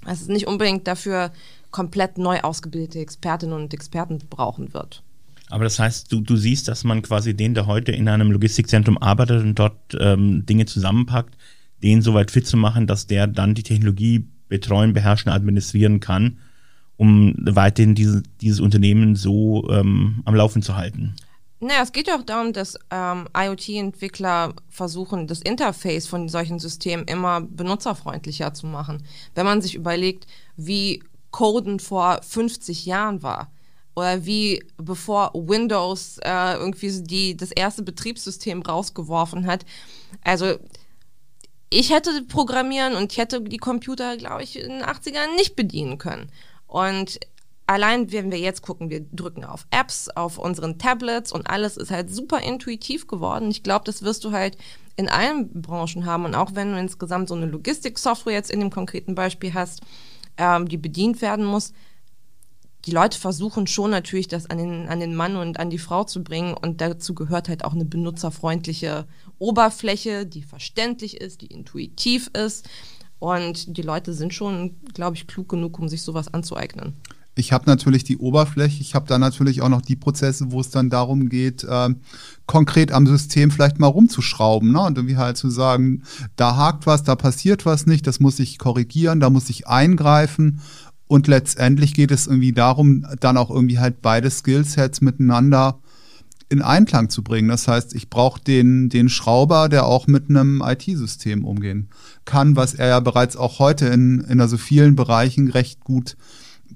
Es 0.05 0.21
ist 0.21 0.29
nicht 0.29 0.47
unbedingt 0.47 0.87
dafür 0.87 1.31
komplett 1.71 2.17
neu 2.17 2.39
ausgebildete 2.39 2.99
Expertinnen 2.99 3.55
und 3.55 3.73
Experten 3.73 4.19
brauchen 4.29 4.73
wird. 4.73 5.03
Aber 5.49 5.63
das 5.63 5.79
heißt, 5.79 6.11
du, 6.11 6.21
du 6.21 6.37
siehst, 6.37 6.67
dass 6.67 6.83
man 6.83 7.01
quasi 7.01 7.33
den, 7.33 7.55
der 7.55 7.65
heute 7.65 7.91
in 7.91 8.07
einem 8.07 8.31
Logistikzentrum 8.31 8.97
arbeitet 8.99 9.43
und 9.43 9.55
dort 9.57 9.97
ähm, 9.99 10.45
Dinge 10.45 10.67
zusammenpackt, 10.67 11.35
den 11.81 12.01
so 12.01 12.13
weit 12.13 12.31
fit 12.31 12.45
zu 12.45 12.55
machen, 12.55 12.85
dass 12.87 13.07
der 13.07 13.25
dann 13.25 13.55
die 13.55 13.63
Technologie 13.63 14.27
betreuen, 14.47 14.93
beherrschen, 14.93 15.31
administrieren 15.31 15.99
kann 15.99 16.37
um 16.99 17.33
weiterhin 17.39 17.95
diese, 17.95 18.21
dieses 18.41 18.59
Unternehmen 18.59 19.15
so 19.15 19.65
ähm, 19.69 20.21
am 20.25 20.35
Laufen 20.35 20.61
zu 20.61 20.75
halten? 20.75 21.15
Naja, 21.61 21.81
es 21.81 21.93
geht 21.93 22.07
ja 22.07 22.17
auch 22.17 22.23
darum, 22.23 22.51
dass 22.51 22.77
ähm, 22.91 23.25
IoT-Entwickler 23.35 24.53
versuchen, 24.69 25.25
das 25.25 25.41
Interface 25.41 26.07
von 26.07 26.27
solchen 26.27 26.59
Systemen 26.59 27.05
immer 27.05 27.39
benutzerfreundlicher 27.39 28.53
zu 28.53 28.67
machen. 28.67 29.03
Wenn 29.33 29.45
man 29.45 29.61
sich 29.61 29.75
überlegt, 29.75 30.27
wie 30.57 31.01
Coden 31.31 31.79
vor 31.79 32.19
50 32.21 32.85
Jahren 32.85 33.23
war 33.23 33.49
oder 33.95 34.25
wie 34.25 34.61
bevor 34.75 35.31
Windows 35.33 36.17
äh, 36.21 36.55
irgendwie 36.55 37.01
die, 37.01 37.37
das 37.37 37.51
erste 37.51 37.81
Betriebssystem 37.81 38.61
rausgeworfen 38.61 39.47
hat. 39.47 39.65
Also 40.23 40.55
ich 41.69 41.93
hätte 41.93 42.23
programmieren 42.23 42.95
und 42.95 43.13
ich 43.13 43.17
hätte 43.17 43.41
die 43.41 43.57
Computer, 43.57 44.17
glaube 44.17 44.43
ich, 44.43 44.59
in 44.59 44.69
den 44.69 44.83
80ern 44.83 45.35
nicht 45.37 45.55
bedienen 45.55 45.97
können. 45.97 46.29
Und 46.69 47.19
allein 47.67 48.11
wenn 48.11 48.31
wir 48.31 48.39
jetzt 48.39 48.61
gucken, 48.61 48.89
wir 48.89 49.01
drücken 49.11 49.43
auf 49.43 49.67
Apps, 49.71 50.07
auf 50.09 50.37
unseren 50.37 50.77
Tablets 50.77 51.31
und 51.31 51.49
alles 51.49 51.77
ist 51.77 51.91
halt 51.91 52.13
super 52.13 52.41
intuitiv 52.41 53.07
geworden. 53.07 53.49
Ich 53.51 53.63
glaube, 53.63 53.85
das 53.85 54.03
wirst 54.03 54.23
du 54.23 54.31
halt 54.31 54.57
in 54.95 55.09
allen 55.09 55.61
Branchen 55.61 56.05
haben. 56.05 56.25
Und 56.25 56.35
auch 56.35 56.55
wenn 56.55 56.71
du 56.71 56.79
insgesamt 56.79 57.29
so 57.29 57.35
eine 57.35 57.47
Logistik-Software 57.47 58.33
jetzt 58.33 58.51
in 58.51 58.59
dem 58.59 58.69
konkreten 58.69 59.15
Beispiel 59.15 59.53
hast, 59.53 59.81
ähm, 60.37 60.67
die 60.67 60.77
bedient 60.77 61.21
werden 61.21 61.45
muss, 61.45 61.73
die 62.85 62.91
Leute 62.91 63.19
versuchen 63.19 63.67
schon 63.67 63.91
natürlich, 63.91 64.27
das 64.27 64.49
an 64.49 64.57
den, 64.57 64.87
an 64.87 64.99
den 64.99 65.15
Mann 65.15 65.35
und 65.35 65.59
an 65.59 65.69
die 65.69 65.79
Frau 65.79 66.05
zu 66.05 66.23
bringen. 66.23 66.53
Und 66.53 66.81
dazu 66.81 67.13
gehört 67.13 67.49
halt 67.49 67.65
auch 67.65 67.73
eine 67.73 67.85
benutzerfreundliche 67.85 69.05
Oberfläche, 69.37 70.25
die 70.25 70.43
verständlich 70.43 71.19
ist, 71.19 71.41
die 71.41 71.47
intuitiv 71.47 72.29
ist. 72.33 72.69
Und 73.19 73.77
die 73.77 73.81
Leute 73.81 74.13
sind 74.13 74.33
schon, 74.33 74.77
glaube 74.93 75.17
ich, 75.17 75.27
klug 75.27 75.49
genug, 75.49 75.77
um 75.79 75.89
sich 75.89 76.01
sowas 76.01 76.33
anzueignen. 76.33 76.93
Ich 77.35 77.53
habe 77.53 77.65
natürlich 77.67 78.03
die 78.03 78.17
Oberfläche, 78.17 78.81
ich 78.81 78.95
habe 78.95 79.07
da 79.07 79.17
natürlich 79.17 79.61
auch 79.61 79.69
noch 79.69 79.81
die 79.81 79.95
Prozesse, 79.95 80.51
wo 80.51 80.59
es 80.59 80.71
dann 80.71 80.89
darum 80.89 81.29
geht, 81.29 81.63
äh, 81.63 81.89
konkret 82.47 82.91
am 82.91 83.07
System 83.07 83.51
vielleicht 83.51 83.79
mal 83.79 83.87
rumzuschrauben 83.87 84.71
ne? 84.71 84.81
und 84.81 84.97
irgendwie 84.97 85.15
halt 85.15 85.37
zu 85.37 85.49
sagen, 85.49 86.03
da 86.35 86.57
hakt 86.57 86.85
was, 86.85 87.03
da 87.03 87.15
passiert 87.15 87.65
was 87.65 87.85
nicht, 87.85 88.07
das 88.07 88.19
muss 88.19 88.39
ich 88.39 88.57
korrigieren, 88.57 89.21
da 89.21 89.29
muss 89.29 89.49
ich 89.49 89.67
eingreifen 89.67 90.59
und 91.07 91.27
letztendlich 91.27 91.93
geht 91.93 92.11
es 92.11 92.27
irgendwie 92.27 92.51
darum, 92.51 93.05
dann 93.19 93.37
auch 93.37 93.49
irgendwie 93.49 93.79
halt 93.79 94.01
beide 94.01 94.29
Skillsets 94.29 94.99
miteinander 94.99 95.79
in 96.49 96.61
Einklang 96.63 97.09
zu 97.09 97.23
bringen. 97.23 97.47
Das 97.47 97.67
heißt, 97.67 97.93
ich 97.93 98.09
brauche 98.09 98.41
den, 98.41 98.89
den 98.89 99.07
Schrauber, 99.07 99.69
der 99.69 99.85
auch 99.85 100.07
mit 100.07 100.29
einem 100.29 100.63
IT-System 100.65 101.45
umgehen 101.45 101.89
kann, 102.25 102.55
was 102.55 102.73
er 102.73 102.87
ja 102.87 102.99
bereits 102.99 103.37
auch 103.37 103.59
heute 103.59 103.85
in, 103.87 104.21
in 104.21 104.41
also 104.41 104.57
vielen 104.57 104.95
Bereichen 104.95 105.49
recht 105.49 105.83
gut 105.83 106.17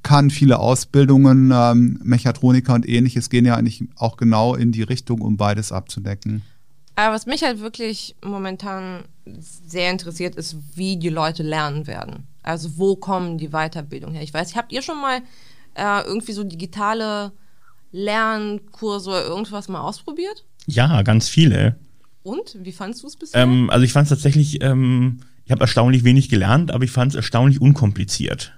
kann. 0.04 0.30
Viele 0.30 0.60
Ausbildungen, 0.60 1.52
ähm, 1.54 2.00
Mechatroniker 2.04 2.76
und 2.76 2.88
ähnliches 2.88 3.30
gehen 3.30 3.46
ja 3.46 3.56
eigentlich 3.56 3.84
auch 3.96 4.18
genau 4.18 4.56
in 4.56 4.72
die 4.72 4.84
Richtung, 4.84 5.22
um 5.22 5.38
beides 5.38 5.72
abzudecken. 5.72 6.44
Aber 6.96 7.16
was 7.16 7.26
mich 7.26 7.44
halt 7.44 7.60
wirklich 7.60 8.16
momentan 8.24 9.04
sehr 9.26 9.90
interessiert, 9.92 10.36
ist, 10.36 10.56
wie 10.76 10.98
die 10.98 11.10
Leute 11.10 11.42
lernen 11.42 11.88
werden. 11.88 12.28
Also 12.44 12.78
wo 12.78 12.96
kommen 12.96 13.40
die 13.40 13.50
Weiterbildungen 13.50 14.14
her? 14.16 14.24
Ich 14.24 14.34
weiß, 14.34 14.56
habt 14.56 14.72
ihr 14.72 14.84
schon 14.84 15.02
mal 15.02 15.22
äh, 15.74 16.04
irgendwie 16.06 16.34
so 16.34 16.44
digitale 16.44 17.32
Lernkurse 17.94 19.10
oder 19.10 19.26
irgendwas 19.26 19.70
mal 19.70 19.82
ausprobiert? 19.82 20.44
Ja, 20.66 21.02
ganz 21.04 21.30
viele. 21.30 21.78
Und? 22.24 22.58
Wie 22.60 22.72
fandest 22.72 23.04
du 23.04 23.08
es 23.08 23.16
bisher? 23.16 23.44
Ähm, 23.44 23.70
also 23.70 23.86
ich 23.86 23.94
fand 23.94 24.06
es 24.06 24.10
tatsächlich, 24.10 24.62
ähm, 24.62 25.22
ich 25.46 25.52
habe 25.52 25.62
erstaunlich 25.62 26.04
wenig 26.04 26.28
gelernt, 26.28 26.72
aber 26.72 26.84
ich 26.84 26.92
fand 26.92 27.12
es 27.12 27.16
erstaunlich 27.16 27.62
unkompliziert. 27.62 28.54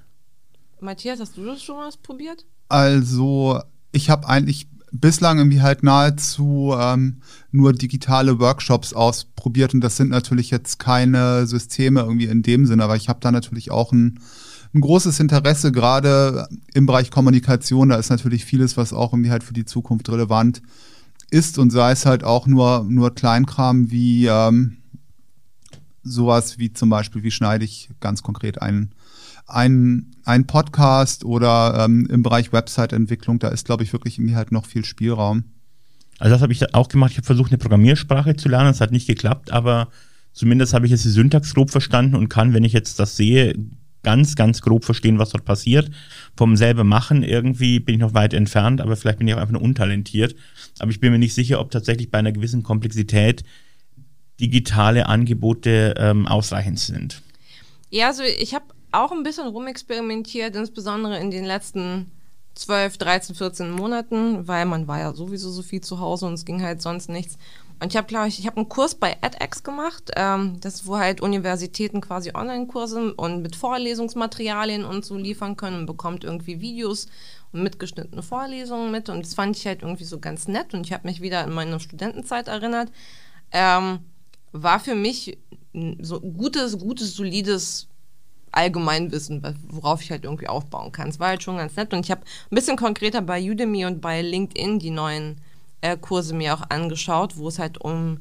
Matthias, 0.80 1.20
hast 1.20 1.38
du 1.38 1.46
das 1.46 1.62
schon 1.62 1.75
mal 1.75 1.89
probiert? 2.01 2.46
Also 2.70 3.62
ich 3.92 4.10
habe 4.10 4.27
eigentlich 4.27 4.68
bislang 4.92 5.39
irgendwie 5.39 5.62
halt 5.62 5.84
nahezu 5.84 6.74
ähm, 6.77 7.22
nur 7.51 7.74
digitale 7.74 8.39
Workshops 8.39 8.94
ausprobiert 8.94 9.74
und 9.74 9.82
das 9.82 9.98
sind 9.98 10.10
natürlich 10.10 10.51
jetzt 10.51 10.80
keine 10.80 11.48
Systeme 11.48 12.01
irgendwie 12.01 12.25
in 12.25 12.44
dem 12.44 12.65
Sinne, 12.65 12.84
aber 12.84 12.96
ich 12.96 13.10
habe 13.10 13.20
da 13.20 13.32
natürlich 13.32 13.72
auch 13.72 13.92
ein 13.92 14.20
ein 14.75 14.82
großes 14.82 15.20
Interesse, 15.20 15.72
gerade 15.72 16.48
im 16.74 16.86
Bereich 16.86 17.10
Kommunikation. 17.10 17.89
Da 17.89 17.96
ist 17.96 18.10
natürlich 18.10 18.46
vieles, 18.46 18.77
was 18.77 18.94
auch 18.94 19.13
irgendwie 19.13 19.32
halt 19.32 19.44
für 19.44 19.53
die 19.53 19.65
Zukunft 19.65 20.10
relevant 20.10 20.62
ist 21.32 21.58
und 21.58 21.72
sei 21.72 21.91
es 21.91 22.05
halt 22.05 22.24
auch 22.24 22.46
nur, 22.46 22.86
nur 22.88 23.15
Kleinkram 23.15 23.89
wie 23.89 24.27
ähm, 24.27 24.77
sowas 26.03 26.60
wie 26.60 26.72
zum 26.74 26.89
Beispiel, 26.89 27.24
wie 27.24 27.32
schneide 27.32 27.65
ich 27.65 27.89
ganz 28.00 28.22
konkret 28.22 28.62
einen, 28.62 28.91
einen, 29.48 30.15
einen 30.24 30.46
Podcast 30.46 31.25
oder 31.25 31.86
ähm, 31.86 32.05
im 32.12 32.22
Bereich 32.22 32.53
Website-Entwicklung, 32.53 33.39
da 33.39 33.48
ist, 33.48 33.65
glaube 33.65 33.84
ich, 33.84 33.94
wirklich 33.94 34.20
irgendwie 34.20 34.36
halt 34.36 34.51
noch 34.51 34.65
viel 34.65 34.86
Spielraum. 34.86 35.46
Also 36.20 36.34
das 36.34 36.41
habe 36.41 36.53
ich 36.53 36.74
auch 36.74 36.88
gemacht. 36.88 37.12
Ich 37.12 37.17
habe 37.17 37.25
versucht, 37.25 37.51
eine 37.51 37.58
Programmiersprache 37.58 38.36
zu 38.36 38.50
lernen. 38.50 38.70
Es 38.70 38.82
hat 38.82 38.91
nicht 38.91 39.08
geklappt, 39.08 39.51
aber 39.51 39.89
zumindest 40.32 40.74
habe 40.74 40.86
ich 40.86 40.91
jetzt 40.91 41.05
die 41.05 41.10
Syntax 41.10 41.53
grob 41.53 41.72
verstanden 41.72 42.15
und 42.15 42.29
kann, 42.29 42.53
wenn 42.53 42.63
ich 42.63 42.74
jetzt 42.74 43.00
das 43.00 43.17
sehe, 43.17 43.55
ganz, 44.06 44.36
ganz 44.36 44.62
grob 44.62 44.86
verstehen, 44.86 45.20
was 45.20 45.32
dort 45.32 45.44
passiert. 45.44 45.90
Vom 46.38 46.56
selber 46.56 46.86
machen 46.86 47.24
irgendwie 47.24 47.80
bin 47.80 47.96
ich 47.96 48.02
noch 48.02 48.14
weit 48.14 48.34
entfernt, 48.34 48.80
aber 48.80 48.96
vielleicht 48.96 49.18
bin 49.18 49.28
ich 49.28 49.34
auch 49.34 49.40
einfach 49.40 49.54
nur 49.54 49.64
untalentiert. 49.64 50.36
Aber 50.80 50.92
ich 50.92 51.00
bin 51.00 51.12
mir 51.12 51.20
nicht 51.20 51.34
sicher, 51.34 51.60
ob 51.60 51.72
tatsächlich 51.72 52.12
bei 52.12 52.20
einer 52.20 52.32
gewissen 52.32 52.64
Komplexität 52.64 53.44
digitale 54.40 55.08
Angebote 55.08 55.96
ähm, 55.98 56.28
ausreichend 56.28 56.80
sind. 56.80 57.22
Ja, 57.90 58.08
also 58.08 58.24
ich 58.24 58.54
habe 58.54 58.66
auch 58.92 59.12
ein 59.12 59.24
bisschen 59.24 59.48
rumexperimentiert, 59.48 60.56
insbesondere 60.56 61.20
in 61.20 61.32
den 61.32 61.44
letzten 61.44 62.12
12, 62.56 62.98
13, 62.98 63.36
14 63.36 63.72
Monaten, 63.72 64.48
weil 64.48 64.66
man 64.66 64.88
war 64.88 65.00
ja 65.00 65.14
sowieso 65.14 65.50
so 65.50 65.62
viel 65.62 65.82
zu 65.82 66.00
Hause 66.00 66.28
und 66.28 66.34
es 66.34 66.46
ging 66.46 66.62
halt 66.62 66.82
sonst 66.82 67.10
nichts. 67.10 67.38
Und 67.79 67.91
ich 67.91 67.98
habe, 67.98 68.08
glaube 68.08 68.27
ich, 68.27 68.39
ich 68.39 68.48
habe 68.48 68.58
einen 68.58 68.70
Kurs 68.70 68.96
bei 68.96 69.17
edX 69.22 69.63
gemacht, 69.63 70.12
ähm, 70.15 70.60
das 70.62 70.88
wo 70.88 70.98
halt 70.98 71.22
Universitäten 71.22 72.00
quasi 72.00 72.32
Online-Kurse 72.34 73.13
und 73.13 73.41
mit 73.41 73.55
Vorlesungsmaterialien 73.55 74.86
und 74.86 75.03
so 75.03 75.17
liefern 75.17 75.58
können 75.58 75.79
und 75.79 75.86
bekommt 75.86 76.24
irgendwie 76.24 76.62
Videos 76.62 77.08
und 77.51 77.63
mitgeschnittene 77.63 78.24
Vorlesungen 78.24 78.91
mit 78.91 79.10
und 79.10 79.25
das 79.25 79.34
fand 79.34 79.58
ich 79.58 79.67
halt 79.67 79.82
irgendwie 79.82 80.05
so 80.05 80.20
ganz 80.20 80.48
nett 80.48 80.74
und 80.74 80.86
ich 80.86 80.94
habe 80.94 81.08
mich 81.08 81.22
wieder 81.22 81.44
in 81.44 81.53
meine 81.53 81.79
Studentenzeit 81.79 82.48
erinnert. 82.48 82.91
Ähm, 83.51 84.00
war 84.53 84.79
für 84.79 84.96
mich 84.96 85.38
so 86.00 86.22
gutes, 86.22 86.79
gutes, 86.79 87.13
solides 87.13 87.89
Allgemeinwissen, 88.51 89.44
worauf 89.67 90.01
ich 90.01 90.12
halt 90.12 90.24
irgendwie 90.24 90.48
aufbauen 90.48 90.94
kann. 90.94 91.10
Es 91.10 91.20
war 91.20 91.27
halt 91.27 91.44
schon 91.44 91.58
ganz 91.58 91.75
nett 91.75 91.94
und 91.94 92.05
ich 92.05 92.12
habe 92.12 92.22
ein 92.22 92.55
bisschen 92.55 92.77
konkreter 92.77 93.22
bei 93.22 93.41
Udemy 93.41 93.86
und 93.86 94.00
bei 94.00 94.22
LinkedIn 94.22 94.79
die 94.79 94.91
neuen 94.91 95.41
äh, 95.86 95.98
Kurse 95.98 96.34
mir 96.34 96.54
auch 96.56 96.63
angeschaut, 96.70 97.38
wo 97.38 97.48
es 97.48 97.60
halt 97.60 97.80
um 97.80 98.20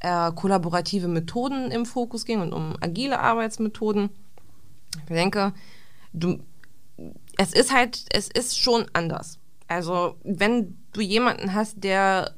äh, 0.00 0.30
kollaborative 0.32 1.08
Methoden 1.08 1.70
im 1.70 1.86
Fokus 1.86 2.24
ging 2.24 2.40
und 2.40 2.52
um 2.52 2.76
agile 2.80 3.18
Arbeitsmethoden. 3.18 4.10
Ich 5.00 5.14
denke, 5.14 5.52
du, 6.12 6.38
es 7.38 7.52
ist 7.52 7.72
halt, 7.72 8.04
es 8.10 8.28
ist 8.28 8.58
schon 8.58 8.86
anders. 8.92 9.38
Also, 9.68 10.16
wenn 10.22 10.76
du 10.92 11.00
jemanden 11.00 11.54
hast, 11.54 11.82
der 11.82 12.34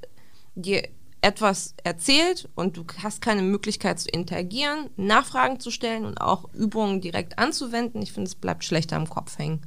dir 0.55 0.89
etwas 1.21 1.75
erzählt 1.83 2.49
und 2.55 2.77
du 2.77 2.85
hast 3.03 3.21
keine 3.21 3.43
Möglichkeit 3.43 3.99
zu 3.99 4.09
interagieren, 4.09 4.91
Nachfragen 4.97 5.59
zu 5.59 5.71
stellen 5.73 6.05
und 6.05 6.21
auch 6.21 6.53
Übungen 6.55 7.01
direkt 7.01 7.39
anzuwenden, 7.39 8.01
ich 8.03 8.13
finde, 8.13 8.29
es 8.29 8.37
bleibt 8.37 8.65
schlechter 8.65 8.97
im 8.97 9.09
Kopf 9.09 9.37
hängen. 9.39 9.63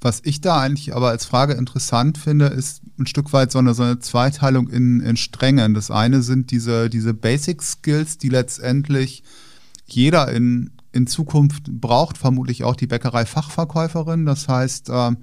Was 0.00 0.20
ich 0.24 0.40
da 0.40 0.60
eigentlich 0.60 0.94
aber 0.94 1.08
als 1.08 1.26
Frage 1.26 1.54
interessant 1.54 2.18
finde, 2.18 2.46
ist 2.46 2.82
ein 2.98 3.06
Stück 3.06 3.32
weit 3.32 3.50
so 3.50 3.58
eine, 3.58 3.74
so 3.74 3.82
eine 3.82 3.98
Zweiteilung 3.98 4.68
in, 4.68 5.00
in 5.00 5.16
Strängen. 5.16 5.74
Das 5.74 5.90
eine 5.90 6.22
sind 6.22 6.50
diese, 6.50 6.88
diese 6.88 7.14
Basic 7.14 7.62
Skills, 7.62 8.18
die 8.18 8.28
letztendlich 8.28 9.22
jeder 9.86 10.30
in, 10.30 10.70
in 10.92 11.06
Zukunft 11.06 11.64
braucht, 11.80 12.18
vermutlich 12.18 12.64
auch 12.64 12.76
die 12.76 12.86
Bäckerei-Fachverkäuferin. 12.86 14.26
Das 14.26 14.48
heißt, 14.48 14.90
ähm, 14.90 15.18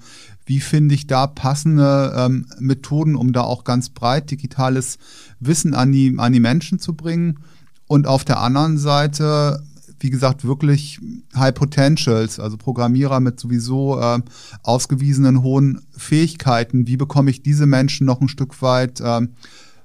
wie 0.46 0.60
finde 0.60 0.96
ich 0.96 1.08
da 1.08 1.28
passende 1.28 2.14
ähm, 2.18 2.46
Methoden, 2.60 3.16
um 3.16 3.32
da 3.32 3.42
auch 3.42 3.64
ganz 3.64 3.90
breit 3.90 4.32
digitales 4.32 4.98
Wissen 5.40 5.74
an 5.74 5.92
die, 5.92 6.16
an 6.18 6.34
die 6.34 6.40
Menschen 6.40 6.80
zu 6.80 6.94
bringen? 6.94 7.40
Und 7.88 8.08
auf 8.08 8.24
der 8.24 8.40
anderen 8.40 8.78
Seite 8.78 9.64
wie 10.02 10.10
gesagt, 10.10 10.44
wirklich 10.44 11.00
High 11.36 11.54
Potentials, 11.54 12.40
also 12.40 12.58
Programmierer 12.58 13.20
mit 13.20 13.40
sowieso 13.40 14.00
äh, 14.00 14.20
ausgewiesenen 14.64 15.44
hohen 15.44 15.82
Fähigkeiten. 15.92 16.88
Wie 16.88 16.98
bekomme 16.98 17.30
ich 17.30 17.44
diese 17.44 17.66
Menschen 17.66 18.06
noch 18.06 18.20
ein 18.20 18.28
Stück 18.28 18.62
weit 18.62 19.00
äh, 19.00 19.22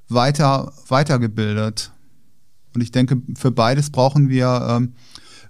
weiter, 0.09 0.73
weitergebildet? 0.89 1.93
Und 2.75 2.81
ich 2.83 2.93
denke, 2.93 3.21
für 3.37 3.51
beides 3.51 3.91
brauchen 3.91 4.29
wir 4.29 4.67
ähm, 4.69 4.93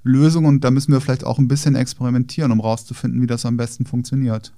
Lösungen 0.03 0.47
und 0.47 0.65
da 0.65 0.71
müssen 0.71 0.93
wir 0.93 1.01
vielleicht 1.01 1.25
auch 1.25 1.39
ein 1.39 1.49
bisschen 1.49 1.75
experimentieren, 1.75 2.53
um 2.53 2.61
rauszufinden, 2.61 3.21
wie 3.23 3.27
das 3.27 3.47
am 3.47 3.57
besten 3.57 3.87
funktioniert. 3.87 4.53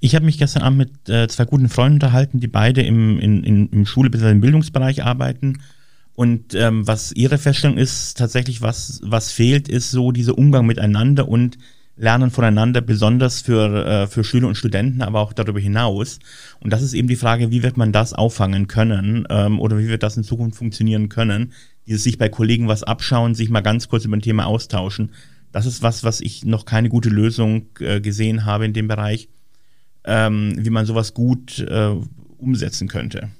Ich 0.00 0.14
habe 0.14 0.24
mich 0.24 0.38
gestern 0.38 0.62
Abend 0.62 0.78
mit 0.78 1.08
äh, 1.08 1.28
zwei 1.28 1.44
guten 1.44 1.68
Freunden 1.68 1.96
unterhalten, 1.96 2.40
die 2.40 2.46
beide 2.46 2.82
im, 2.82 3.18
in, 3.18 3.42
in, 3.42 3.68
im 3.68 3.86
Schule- 3.86 4.10
bzw. 4.10 4.30
im 4.30 4.40
Bildungsbereich 4.40 5.04
arbeiten 5.04 5.58
und 6.14 6.54
ähm, 6.54 6.86
was 6.86 7.12
ihre 7.12 7.38
Feststellung 7.38 7.76
ist, 7.76 8.16
tatsächlich, 8.16 8.62
was, 8.62 9.00
was 9.02 9.32
fehlt, 9.32 9.68
ist 9.68 9.90
so 9.90 10.12
dieser 10.12 10.38
Umgang 10.38 10.66
miteinander 10.66 11.28
und 11.28 11.58
Lernen 11.96 12.32
voneinander, 12.32 12.80
besonders 12.80 13.40
für, 13.40 13.86
äh, 13.86 14.06
für 14.08 14.24
Schüler 14.24 14.48
und 14.48 14.56
Studenten, 14.56 15.02
aber 15.02 15.20
auch 15.20 15.32
darüber 15.32 15.60
hinaus. 15.60 16.18
Und 16.60 16.72
das 16.72 16.82
ist 16.82 16.92
eben 16.92 17.06
die 17.06 17.16
Frage, 17.16 17.52
wie 17.52 17.62
wird 17.62 17.76
man 17.76 17.92
das 17.92 18.12
auffangen 18.12 18.66
können 18.66 19.26
ähm, 19.30 19.60
oder 19.60 19.78
wie 19.78 19.88
wird 19.88 20.02
das 20.02 20.16
in 20.16 20.24
Zukunft 20.24 20.58
funktionieren 20.58 21.08
können? 21.08 21.52
Dieses 21.86 22.02
sich 22.02 22.18
bei 22.18 22.28
Kollegen 22.28 22.66
was 22.66 22.82
abschauen, 22.82 23.36
sich 23.36 23.48
mal 23.48 23.60
ganz 23.60 23.88
kurz 23.88 24.04
über 24.04 24.16
ein 24.16 24.22
Thema 24.22 24.46
austauschen. 24.46 25.12
Das 25.52 25.66
ist 25.66 25.82
was, 25.82 26.02
was 26.02 26.20
ich 26.20 26.44
noch 26.44 26.64
keine 26.64 26.88
gute 26.88 27.10
Lösung 27.10 27.66
äh, 27.78 28.00
gesehen 28.00 28.44
habe 28.44 28.64
in 28.64 28.72
dem 28.72 28.88
Bereich, 28.88 29.28
ähm, 30.04 30.54
wie 30.58 30.70
man 30.70 30.86
sowas 30.86 31.14
gut 31.14 31.60
äh, 31.60 31.94
umsetzen 32.38 32.88
könnte. 32.88 33.30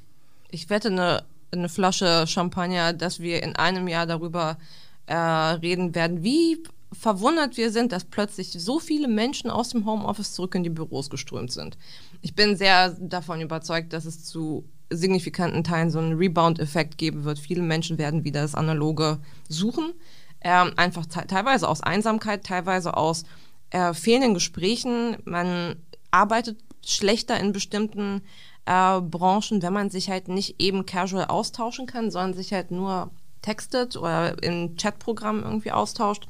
Ich 0.51 0.71
wette, 0.71 0.89
eine 0.89 1.25
eine 1.59 1.69
Flasche 1.69 2.27
Champagner, 2.27 2.93
dass 2.93 3.21
wir 3.21 3.43
in 3.43 3.57
einem 3.57 3.89
Jahr 3.89 4.07
darüber 4.07 4.59
äh, 5.07 5.15
reden 5.15 5.95
werden, 5.95 6.23
wie 6.23 6.63
verwundert 6.93 7.57
wir 7.57 7.71
sind, 7.71 7.93
dass 7.93 8.05
plötzlich 8.05 8.53
so 8.53 8.79
viele 8.79 9.09
Menschen 9.09 9.51
aus 9.51 9.71
dem 9.71 9.85
Homeoffice 9.85 10.33
zurück 10.33 10.55
in 10.55 10.63
die 10.63 10.71
Büros 10.71 11.11
geströmt 11.11 11.53
sind. 11.53 11.77
Ich 12.23 12.35
bin 12.35 12.57
sehr 12.57 12.91
davon 13.01 13.41
überzeugt, 13.41 13.93
dass 13.93 14.05
es 14.05 14.25
zu 14.25 14.65
signifikanten 14.91 15.65
Teilen 15.65 15.91
so 15.91 15.99
einen 15.99 16.17
Rebound-Effekt 16.17 16.99
geben 16.99 17.25
wird. 17.25 17.39
Viele 17.39 17.63
Menschen 17.63 17.99
werden 17.99 18.25
wieder 18.25 18.43
das 18.43 18.55
Analoge 18.55 19.19
suchen. 19.49 19.93
Ähm, 20.41 20.73
einfach 20.77 21.07
teilweise 21.07 21.69
aus 21.69 21.83
Einsamkeit, 21.83 22.45
teilweise 22.45 22.97
aus 22.97 23.25
äh, 23.71 23.95
fehlenden 23.95 24.35
Gesprächen. 24.35 25.17
Man 25.25 25.77
arbeitet 26.11 26.59
schlechter 26.87 27.41
in 27.41 27.53
bestimmten 27.53 28.23
äh, 28.67 29.01
Branchen, 29.01 29.63
wenn 29.63 29.73
man 29.73 29.91
sich 29.91 30.11
halt 30.11 30.29
nicht 30.29 30.61
eben 30.61 30.87
casual 30.87 31.27
austauschen 31.27 31.87
kann, 31.87 32.11
sondern 32.11 32.35
sich 32.35 32.53
halt 32.53 32.71
nur 32.71 33.11
textet 33.43 33.97
oder 33.97 34.43
in 34.43 34.77
Chatprogrammen 34.77 35.45
irgendwie 35.45 35.73
austauscht. 35.73 36.27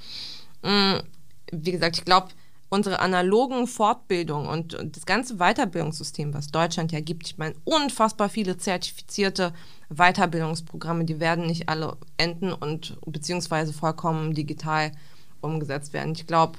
Mhm. 0.63 1.01
Wie 1.53 1.73
gesagt, 1.73 1.99
ich 1.99 2.05
glaube, 2.05 2.29
unsere 2.75 2.99
analogen 2.99 3.69
Fortbildung 3.69 4.49
und, 4.49 4.75
und, 4.75 4.97
das 4.97 5.07
ganze 5.07 5.37
Weiterbildungssystem, 5.37 6.35
was 6.35 6.49
Deutschland 6.49 6.91
ja 6.91 7.01
gibt, 7.01 7.27
ich 7.27 7.39
meine, 7.39 7.55
unfassbar 7.65 8.29
viele 8.29 8.59
zertifizierte 8.59 9.53
Weiterbildungsprogramme, 9.91 11.05
die 11.05 11.21
werden 11.21 11.47
nicht 11.47 11.69
alle 11.69 11.97
enden 12.17 12.53
und 12.53 12.97
beziehungsweise 13.07 13.73
vollkommen 13.73 14.35
digital 14.35 14.91
umgesetzt 15.41 15.93
werden. 15.93 16.15
Ich 16.17 16.27
glaube, 16.27 16.59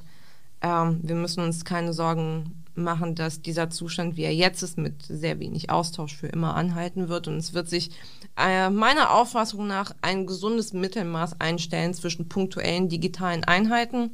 ähm, 0.65 0.99
wir 1.03 1.15
müssen 1.15 1.43
uns 1.43 1.65
keine 1.65 1.93
Sorgen 1.93 2.63
machen, 2.75 3.15
dass 3.15 3.41
dieser 3.41 3.69
Zustand, 3.69 4.17
wie 4.17 4.23
er 4.23 4.35
jetzt 4.35 4.61
ist, 4.61 4.77
mit 4.77 5.03
sehr 5.03 5.39
wenig 5.39 5.69
Austausch 5.69 6.15
für 6.15 6.27
immer 6.27 6.55
anhalten 6.55 7.07
wird. 7.07 7.27
Und 7.27 7.37
es 7.37 7.53
wird 7.53 7.69
sich 7.69 7.91
äh, 8.37 8.69
meiner 8.69 9.11
Auffassung 9.11 9.67
nach 9.67 9.95
ein 10.01 10.25
gesundes 10.25 10.73
Mittelmaß 10.73 11.39
einstellen 11.39 11.93
zwischen 11.93 12.27
punktuellen 12.27 12.89
digitalen 12.89 13.45
Einheiten 13.45 14.11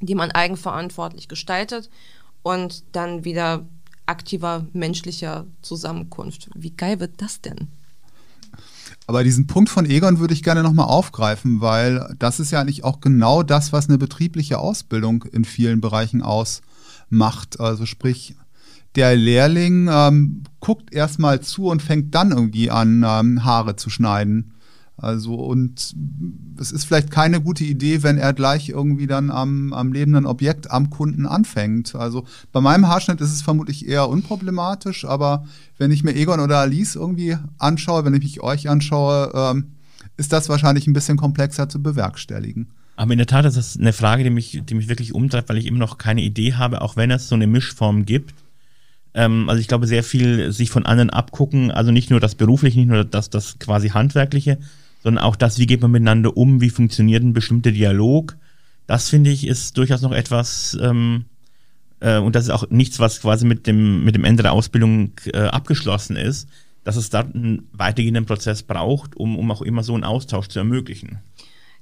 die 0.00 0.14
man 0.14 0.30
eigenverantwortlich 0.30 1.28
gestaltet 1.28 1.90
und 2.42 2.84
dann 2.92 3.24
wieder 3.24 3.66
aktiver 4.06 4.66
menschlicher 4.72 5.46
Zusammenkunft. 5.62 6.50
Wie 6.54 6.70
geil 6.70 7.00
wird 7.00 7.22
das 7.22 7.40
denn? 7.40 7.68
Aber 9.10 9.24
diesen 9.24 9.48
Punkt 9.48 9.70
von 9.70 9.86
Egon 9.86 10.20
würde 10.20 10.34
ich 10.34 10.44
gerne 10.44 10.62
nochmal 10.62 10.86
aufgreifen, 10.86 11.60
weil 11.60 12.14
das 12.20 12.38
ist 12.38 12.52
ja 12.52 12.60
eigentlich 12.60 12.84
auch 12.84 13.00
genau 13.00 13.42
das, 13.42 13.72
was 13.72 13.88
eine 13.88 13.98
betriebliche 13.98 14.58
Ausbildung 14.58 15.24
in 15.24 15.44
vielen 15.44 15.80
Bereichen 15.80 16.22
ausmacht. 16.22 17.58
Also 17.58 17.86
sprich, 17.86 18.36
der 18.94 19.16
Lehrling 19.16 19.88
ähm, 19.90 20.44
guckt 20.60 20.94
erstmal 20.94 21.40
zu 21.40 21.66
und 21.66 21.82
fängt 21.82 22.14
dann 22.14 22.30
irgendwie 22.30 22.70
an, 22.70 23.04
ähm, 23.04 23.44
Haare 23.44 23.74
zu 23.74 23.90
schneiden. 23.90 24.54
Also, 25.02 25.34
und 25.34 25.94
es 26.58 26.72
ist 26.72 26.84
vielleicht 26.84 27.10
keine 27.10 27.40
gute 27.40 27.64
Idee, 27.64 28.02
wenn 28.02 28.18
er 28.18 28.34
gleich 28.34 28.68
irgendwie 28.68 29.06
dann 29.06 29.30
am, 29.30 29.72
am 29.72 29.92
lebenden 29.94 30.26
Objekt, 30.26 30.70
am 30.70 30.90
Kunden 30.90 31.24
anfängt. 31.26 31.94
Also 31.94 32.26
bei 32.52 32.60
meinem 32.60 32.86
Haarschnitt 32.86 33.20
ist 33.22 33.32
es 33.32 33.40
vermutlich 33.40 33.88
eher 33.88 34.10
unproblematisch, 34.10 35.06
aber 35.06 35.46
wenn 35.78 35.90
ich 35.90 36.04
mir 36.04 36.14
Egon 36.14 36.40
oder 36.40 36.58
Alice 36.58 36.96
irgendwie 36.96 37.38
anschaue, 37.56 38.04
wenn 38.04 38.12
ich 38.12 38.22
mich 38.22 38.42
euch 38.42 38.68
anschaue, 38.68 39.32
ähm, 39.34 39.72
ist 40.18 40.34
das 40.34 40.50
wahrscheinlich 40.50 40.86
ein 40.86 40.92
bisschen 40.92 41.16
komplexer 41.16 41.70
zu 41.70 41.82
bewerkstelligen. 41.82 42.68
Aber 42.96 43.12
in 43.12 43.18
der 43.18 43.26
Tat 43.26 43.46
ist 43.46 43.56
das 43.56 43.78
eine 43.78 43.94
Frage, 43.94 44.24
die 44.24 44.30
mich, 44.30 44.60
die 44.62 44.74
mich 44.74 44.88
wirklich 44.88 45.14
umtreibt, 45.14 45.48
weil 45.48 45.56
ich 45.56 45.64
immer 45.64 45.78
noch 45.78 45.96
keine 45.96 46.20
Idee 46.20 46.52
habe, 46.52 46.82
auch 46.82 46.96
wenn 46.96 47.10
es 47.10 47.28
so 47.28 47.34
eine 47.34 47.46
Mischform 47.46 48.04
gibt. 48.04 48.34
Ähm, 49.14 49.48
also 49.48 49.58
ich 49.58 49.68
glaube, 49.68 49.86
sehr 49.86 50.04
viel 50.04 50.52
sich 50.52 50.70
von 50.70 50.84
anderen 50.84 51.08
abgucken, 51.08 51.70
also 51.70 51.90
nicht 51.90 52.10
nur 52.10 52.20
das 52.20 52.34
berufliche, 52.34 52.78
nicht 52.78 52.88
nur 52.88 53.04
das, 53.04 53.30
das 53.30 53.58
quasi 53.58 53.88
handwerkliche, 53.88 54.58
sondern 55.02 55.24
auch 55.24 55.36
das, 55.36 55.58
wie 55.58 55.66
geht 55.66 55.80
man 55.80 55.90
miteinander 55.90 56.36
um, 56.36 56.60
wie 56.60 56.70
funktioniert 56.70 57.22
ein 57.22 57.32
bestimmter 57.32 57.72
Dialog. 57.72 58.36
Das 58.86 59.08
finde 59.08 59.30
ich 59.30 59.46
ist 59.46 59.76
durchaus 59.76 60.02
noch 60.02 60.12
etwas, 60.12 60.76
ähm, 60.80 61.24
äh, 62.00 62.18
und 62.18 62.34
das 62.34 62.44
ist 62.44 62.50
auch 62.50 62.68
nichts, 62.70 62.98
was 62.98 63.20
quasi 63.20 63.46
mit 63.46 63.66
dem, 63.66 64.04
mit 64.04 64.14
dem 64.14 64.24
Ende 64.24 64.42
der 64.42 64.52
Ausbildung 64.52 65.12
äh, 65.26 65.38
abgeschlossen 65.38 66.16
ist, 66.16 66.48
dass 66.84 66.96
es 66.96 67.10
da 67.10 67.20
einen 67.20 67.68
weitergehenden 67.72 68.26
Prozess 68.26 68.62
braucht, 68.62 69.16
um, 69.16 69.38
um 69.38 69.50
auch 69.50 69.62
immer 69.62 69.82
so 69.82 69.94
einen 69.94 70.04
Austausch 70.04 70.48
zu 70.48 70.58
ermöglichen. 70.58 71.18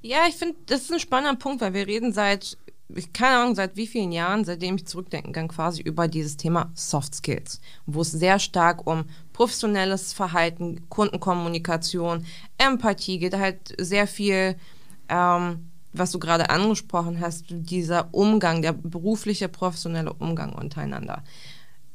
Ja, 0.01 0.19
ich 0.29 0.35
finde, 0.35 0.55
das 0.67 0.81
ist 0.81 0.93
ein 0.93 0.99
spannender 0.99 1.37
Punkt, 1.37 1.61
weil 1.61 1.73
wir 1.73 1.87
reden 1.87 2.13
seit 2.13 2.57
ich 2.95 3.13
keine 3.13 3.37
Ahnung, 3.37 3.55
seit 3.55 3.75
wie 3.75 3.87
vielen 3.87 4.11
Jahren, 4.11 4.45
seitdem 4.45 4.75
ich 4.75 4.87
zurückdenken 4.87 5.31
kann, 5.31 5.47
quasi 5.47 5.81
über 5.81 6.07
dieses 6.07 6.37
Thema 6.37 6.71
Soft 6.73 7.13
Skills, 7.13 7.61
wo 7.85 8.01
es 8.01 8.11
sehr 8.11 8.39
stark 8.39 8.87
um 8.87 9.05
professionelles 9.39 10.11
Verhalten, 10.11 10.89
Kundenkommunikation, 10.89 12.25
Empathie 12.57 13.19
geht, 13.19 13.37
halt 13.37 13.73
sehr 13.77 14.05
viel, 14.05 14.57
ähm, 15.07 15.69
was 15.93 16.11
du 16.11 16.19
gerade 16.19 16.49
angesprochen 16.49 17.21
hast, 17.21 17.45
dieser 17.47 18.09
Umgang, 18.13 18.61
der 18.61 18.73
berufliche, 18.73 19.47
professionelle 19.47 20.11
Umgang 20.11 20.51
untereinander. 20.51 21.23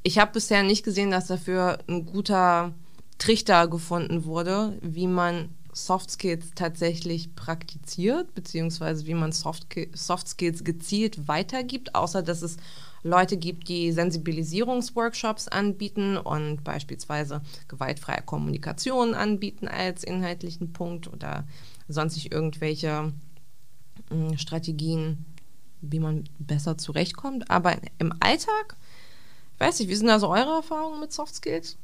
Ich 0.02 0.18
habe 0.18 0.33
bisher 0.33 0.62
nicht 0.62 0.87
gesehen, 0.87 1.11
dass 1.11 1.26
dafür 1.26 1.80
ein 1.87 2.07
guter 2.07 2.72
Trichter 3.18 3.68
gefunden 3.68 4.24
wurde, 4.24 4.78
wie 4.80 5.07
man 5.07 5.50
Soft 5.75 6.11
Skills 6.11 6.53
tatsächlich 6.55 7.35
praktiziert, 7.35 8.35
beziehungsweise 8.35 9.07
wie 9.07 9.15
man 9.15 9.33
Soft, 9.33 9.67
Soft 9.93 10.29
Skills 10.29 10.63
gezielt 10.65 11.27
weitergibt, 11.29 11.95
außer 11.95 12.23
dass 12.23 12.43
es 12.43 12.57
Leute 13.03 13.37
gibt, 13.37 13.69
die 13.69 13.93
Sensibilisierungsworkshops 13.93 15.49
anbieten 15.49 16.17
und 16.17 16.65
beispielsweise 16.65 17.43
gewaltfreie 17.69 18.23
Kommunikation 18.23 19.15
anbieten 19.15 19.69
als 19.69 20.05
inhaltlichen 20.05 20.73
Punkt 20.73 21.13
oder 21.13 21.45
sonstig 21.87 22.33
irgendwelche 22.33 23.13
äh, 24.11 24.39
Strategien, 24.39 25.27
wie 25.83 25.99
man 25.99 26.25
besser 26.39 26.79
zurechtkommt. 26.79 27.51
Aber 27.51 27.77
im 27.99 28.15
Alltag, 28.21 28.77
ich 29.55 29.61
weiß 29.61 29.81
nicht, 29.81 29.89
wie 29.89 29.97
sind 29.97 30.07
da 30.07 30.19
so 30.19 30.29
eure 30.29 30.57
Erfahrungen 30.57 31.01
mit 31.01 31.13
Soft 31.13 31.35
Skills? 31.35 31.77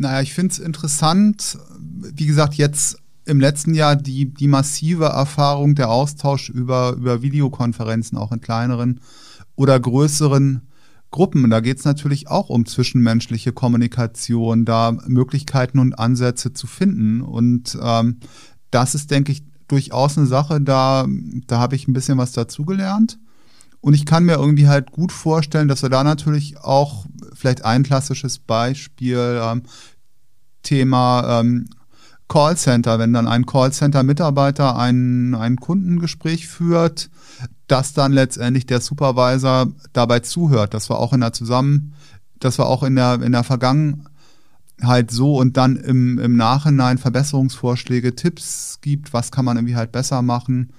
Naja, 0.00 0.22
ich 0.22 0.32
finde 0.32 0.52
es 0.52 0.58
interessant, 0.58 1.58
wie 1.78 2.24
gesagt, 2.24 2.54
jetzt 2.54 2.96
im 3.26 3.38
letzten 3.38 3.74
Jahr 3.74 3.96
die, 3.96 4.32
die 4.32 4.48
massive 4.48 5.04
Erfahrung 5.04 5.74
der 5.74 5.90
Austausch 5.90 6.48
über, 6.48 6.94
über 6.96 7.20
Videokonferenzen, 7.20 8.16
auch 8.16 8.32
in 8.32 8.40
kleineren 8.40 9.00
oder 9.56 9.78
größeren 9.78 10.62
Gruppen. 11.10 11.50
Da 11.50 11.60
geht 11.60 11.80
es 11.80 11.84
natürlich 11.84 12.28
auch 12.28 12.48
um 12.48 12.64
zwischenmenschliche 12.64 13.52
Kommunikation, 13.52 14.64
da 14.64 14.96
Möglichkeiten 15.06 15.78
und 15.78 15.98
Ansätze 15.98 16.54
zu 16.54 16.66
finden. 16.66 17.20
Und 17.20 17.76
ähm, 17.82 18.20
das 18.70 18.94
ist, 18.94 19.10
denke 19.10 19.32
ich, 19.32 19.42
durchaus 19.68 20.16
eine 20.16 20.26
Sache, 20.26 20.62
da, 20.62 21.06
da 21.46 21.58
habe 21.58 21.76
ich 21.76 21.88
ein 21.88 21.92
bisschen 21.92 22.16
was 22.16 22.32
dazugelernt. 22.32 23.18
Und 23.80 23.94
ich 23.94 24.04
kann 24.04 24.24
mir 24.24 24.34
irgendwie 24.34 24.68
halt 24.68 24.92
gut 24.92 25.10
vorstellen, 25.10 25.68
dass 25.68 25.82
wir 25.82 25.88
da 25.88 26.04
natürlich 26.04 26.58
auch 26.58 27.06
vielleicht 27.34 27.64
ein 27.64 27.82
klassisches 27.82 28.38
Beispiel, 28.38 29.40
ähm, 29.42 29.62
Thema 30.62 31.40
ähm, 31.40 31.66
Callcenter, 32.28 32.98
wenn 32.98 33.12
dann 33.12 33.26
ein 33.26 33.44
Callcenter-Mitarbeiter 33.44 34.78
ein, 34.78 35.34
ein 35.34 35.56
Kundengespräch 35.56 36.46
führt, 36.46 37.10
dass 37.66 37.92
dann 37.92 38.12
letztendlich 38.12 38.66
der 38.66 38.80
Supervisor 38.80 39.68
dabei 39.92 40.20
zuhört. 40.20 40.72
Das 40.72 40.88
war 40.90 40.98
auch 40.98 41.12
in 41.12 41.20
der 41.20 41.32
Zusammen, 41.32 41.94
das 42.38 42.58
war 42.58 42.66
auch 42.66 42.82
in 42.82 42.94
der, 42.94 43.20
in 43.22 43.32
der 43.32 43.42
Vergangenheit 43.42 45.10
so 45.10 45.36
und 45.36 45.56
dann 45.56 45.76
im, 45.76 46.18
im 46.18 46.36
Nachhinein 46.36 46.98
Verbesserungsvorschläge, 46.98 48.14
Tipps 48.14 48.78
gibt, 48.80 49.12
was 49.12 49.32
kann 49.32 49.44
man 49.44 49.56
irgendwie 49.56 49.76
halt 49.76 49.90
besser 49.90 50.22
machen. 50.22 50.72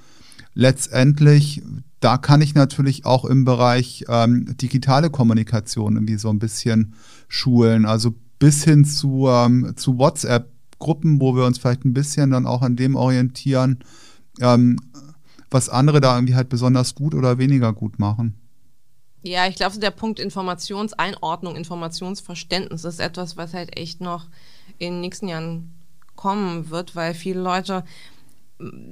Letztendlich 0.53 1.63
da 2.01 2.17
kann 2.17 2.41
ich 2.41 2.55
natürlich 2.55 3.05
auch 3.05 3.25
im 3.25 3.45
Bereich 3.45 4.05
ähm, 4.09 4.57
digitale 4.57 5.09
Kommunikation 5.09 5.95
irgendwie 5.95 6.17
so 6.17 6.29
ein 6.29 6.39
bisschen 6.39 6.95
schulen. 7.27 7.85
Also 7.85 8.13
bis 8.39 8.63
hin 8.63 8.83
zu, 8.83 9.27
ähm, 9.29 9.73
zu 9.77 9.99
WhatsApp-Gruppen, 9.99 11.21
wo 11.21 11.35
wir 11.35 11.45
uns 11.45 11.59
vielleicht 11.59 11.85
ein 11.85 11.93
bisschen 11.93 12.31
dann 12.31 12.47
auch 12.47 12.63
an 12.63 12.75
dem 12.75 12.95
orientieren, 12.95 13.79
ähm, 14.41 14.79
was 15.51 15.69
andere 15.69 16.01
da 16.01 16.15
irgendwie 16.15 16.33
halt 16.35 16.49
besonders 16.49 16.95
gut 16.95 17.13
oder 17.13 17.37
weniger 17.37 17.71
gut 17.71 17.99
machen. 17.99 18.35
Ja, 19.21 19.45
ich 19.45 19.55
glaube, 19.55 19.77
der 19.77 19.91
Punkt 19.91 20.19
Informationseinordnung, 20.19 21.55
Informationsverständnis 21.55 22.83
ist 22.83 22.99
etwas, 22.99 23.37
was 23.37 23.53
halt 23.53 23.77
echt 23.77 24.01
noch 24.01 24.25
in 24.79 24.93
den 24.93 25.01
nächsten 25.01 25.27
Jahren 25.27 25.71
kommen 26.15 26.71
wird, 26.71 26.95
weil 26.95 27.13
viele 27.13 27.41
Leute 27.41 27.83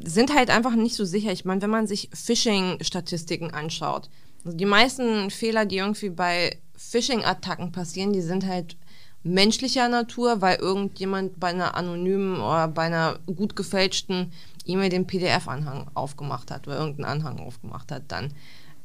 sind 0.04 0.34
halt 0.36 0.50
einfach 0.50 0.76
nicht 0.76 0.96
so 0.96 1.06
sicher. 1.06 1.32
Ich 1.32 1.46
meine, 1.46 1.62
wenn 1.62 1.70
man 1.70 1.88
sich 1.88 2.10
Phishing-Statistiken 2.14 3.52
anschaut, 3.52 4.10
also 4.46 4.58
die 4.58 4.66
meisten 4.66 5.30
Fehler, 5.30 5.66
die 5.66 5.78
irgendwie 5.78 6.10
bei 6.10 6.58
Phishing-Attacken 6.76 7.72
passieren, 7.72 8.14
die 8.14 8.22
sind 8.22 8.46
halt 8.46 8.78
menschlicher 9.24 9.90
Natur, 9.90 10.42
weil 10.42 10.58
irgendjemand 10.58 11.40
bei 11.40 11.50
einer 11.50 11.76
anonymen 11.76 12.38
oder 12.38 12.68
bei 12.68 12.84
einer 12.84 13.20
gut 13.26 13.56
gefälschten 13.56 14.32
E-Mail 14.66 14.90
den 14.90 15.08
PDF-Anhang 15.08 15.92
aufgemacht 15.94 16.52
hat 16.52 16.68
oder 16.68 16.78
irgendeinen 16.78 17.22
Anhang 17.22 17.40
aufgemacht 17.40 17.92
hat, 17.92 18.04
dann 18.08 18.34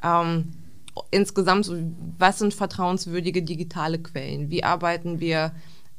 ähm, 0.03 0.53
insgesamt, 1.11 1.71
was 2.19 2.39
sind 2.41 2.53
vertrauenswürdige 2.53 3.43
digitale 3.43 3.99
Quellen? 3.99 4.51
Wie 4.51 4.65
arbeiten 4.65 5.21
wir 5.21 5.53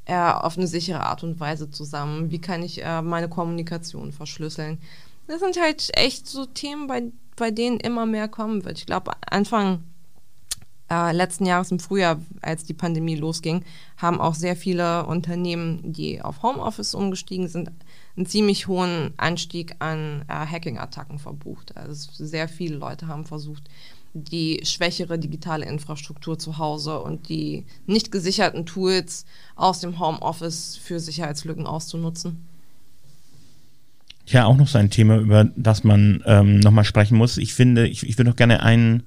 äh, 0.05 0.15
auf 0.15 0.57
eine 0.57 0.67
sichere 0.67 1.01
Art 1.01 1.23
und 1.23 1.39
Weise 1.39 1.69
zusammen? 1.69 2.31
Wie 2.31 2.39
kann 2.39 2.63
ich 2.63 2.83
äh, 2.83 3.01
meine 3.01 3.29
Kommunikation 3.29 4.11
verschlüsseln? 4.11 4.79
Das 5.27 5.39
sind 5.39 5.59
halt 5.59 5.89
echt 5.93 6.27
so 6.27 6.45
Themen, 6.45 6.87
bei, 6.87 7.03
bei 7.35 7.51
denen 7.51 7.79
immer 7.79 8.05
mehr 8.05 8.27
kommen 8.27 8.63
wird. 8.63 8.77
Ich 8.77 8.85
glaube, 8.85 9.11
Anfang 9.29 9.83
äh, 10.89 11.11
letzten 11.11 11.45
Jahres 11.45 11.71
im 11.71 11.79
Frühjahr, 11.79 12.21
als 12.41 12.63
die 12.63 12.73
Pandemie 12.73 13.15
losging, 13.15 13.63
haben 13.97 14.21
auch 14.21 14.35
sehr 14.35 14.55
viele 14.55 15.05
Unternehmen, 15.07 15.93
die 15.93 16.21
auf 16.21 16.43
Homeoffice 16.43 16.93
umgestiegen 16.93 17.47
sind, 17.47 17.71
einen 18.15 18.27
ziemlich 18.27 18.67
hohen 18.67 19.13
Anstieg 19.17 19.75
an 19.79 20.23
äh, 20.27 20.33
Hacking-Attacken 20.33 21.19
verbucht. 21.19 21.75
Also 21.75 22.11
sehr 22.13 22.47
viele 22.47 22.75
Leute 22.77 23.07
haben 23.07 23.25
versucht, 23.25 23.63
die 24.15 24.61
schwächere 24.63 25.19
digitale 25.19 25.65
Infrastruktur 25.65 26.39
zu 26.39 26.57
Hause 26.57 26.99
und 26.99 27.27
die 27.27 27.65
nicht 27.85 28.11
gesicherten 28.11 28.65
Tools 28.65 29.25
aus 29.55 29.81
dem 29.81 29.99
Homeoffice 29.99 30.79
für 30.81 30.99
Sicherheitslücken 30.99 31.67
auszunutzen. 31.67 32.47
Ja, 34.25 34.45
auch 34.45 34.57
noch 34.57 34.69
so 34.69 34.77
ein 34.77 34.89
Thema, 34.89 35.17
über 35.17 35.43
das 35.55 35.83
man 35.83 36.23
ähm, 36.25 36.59
nochmal 36.59 36.85
sprechen 36.85 37.17
muss. 37.17 37.37
Ich 37.37 37.53
finde, 37.53 37.87
ich, 37.87 38.07
ich 38.07 38.17
würde 38.17 38.29
noch 38.29 38.37
gerne 38.37 38.63
einen, 38.63 39.03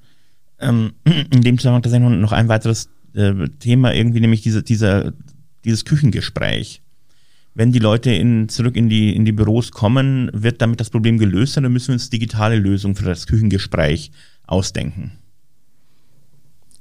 ähm, 0.60 0.92
in 1.04 1.40
dem 1.40 1.58
Zusammenhang 1.58 1.82
tatsächlich 1.82 2.10
noch 2.10 2.32
ein 2.32 2.48
weiteres 2.48 2.90
äh, 3.14 3.48
Thema 3.58 3.94
irgendwie, 3.94 4.20
nämlich 4.20 4.42
diese, 4.42 4.62
diese, 4.62 5.14
dieses 5.64 5.86
Küchengespräch. 5.86 6.82
Wenn 7.54 7.72
die 7.72 7.80
Leute 7.80 8.12
in, 8.12 8.48
zurück 8.48 8.76
in 8.76 8.88
die, 8.88 9.16
in 9.16 9.24
die 9.24 9.32
Büros 9.32 9.72
kommen, 9.72 10.30
wird 10.32 10.62
damit 10.62 10.78
das 10.78 10.90
Problem 10.90 11.18
gelöst 11.18 11.56
dann 11.56 11.72
müssen 11.72 11.88
wir 11.88 11.94
uns 11.94 12.10
digitale 12.10 12.56
Lösungen 12.56 12.94
für 12.94 13.06
das 13.06 13.26
Küchengespräch 13.26 14.12
ausdenken? 14.48 15.18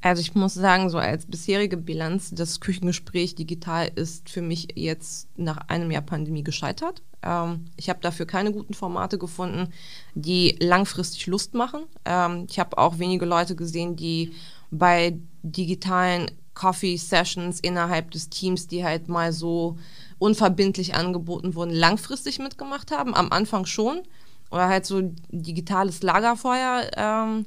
Also 0.01 0.21
ich 0.21 0.35
muss 0.35 0.53
sagen, 0.53 0.89
so 0.89 0.97
als 0.99 1.25
bisherige 1.25 1.75
Bilanz, 1.75 2.31
das 2.31 2.59
Küchengespräch 2.59 3.35
digital 3.35 3.89
ist 3.95 4.29
für 4.29 4.41
mich 4.41 4.67
jetzt 4.75 5.27
nach 5.37 5.57
einem 5.69 5.91
Jahr 5.91 6.03
Pandemie 6.03 6.43
gescheitert. 6.43 7.01
Ähm, 7.23 7.65
ich 7.77 7.89
habe 7.89 7.99
dafür 8.01 8.25
keine 8.27 8.51
guten 8.51 8.73
Formate 8.73 9.17
gefunden, 9.17 9.73
die 10.13 10.55
langfristig 10.59 11.25
Lust 11.27 11.55
machen. 11.55 11.83
Ähm, 12.05 12.45
ich 12.49 12.59
habe 12.59 12.77
auch 12.77 12.99
wenige 12.99 13.25
Leute 13.25 13.55
gesehen, 13.55 13.95
die 13.95 14.33
bei 14.69 15.17
digitalen 15.41 16.29
Coffee 16.53 16.97
Sessions 16.97 17.59
innerhalb 17.59 18.11
des 18.11 18.29
Teams, 18.29 18.67
die 18.67 18.83
halt 18.83 19.09
mal 19.09 19.33
so 19.33 19.77
unverbindlich 20.19 20.95
angeboten 20.95 21.55
wurden, 21.55 21.71
langfristig 21.71 22.39
mitgemacht 22.39 22.91
haben. 22.91 23.13
Am 23.13 23.31
Anfang 23.31 23.65
schon. 23.65 24.01
Oder 24.49 24.67
halt 24.67 24.85
so 24.85 25.13
digitales 25.29 26.03
Lagerfeuer. 26.03 26.89
Ähm, 26.95 27.45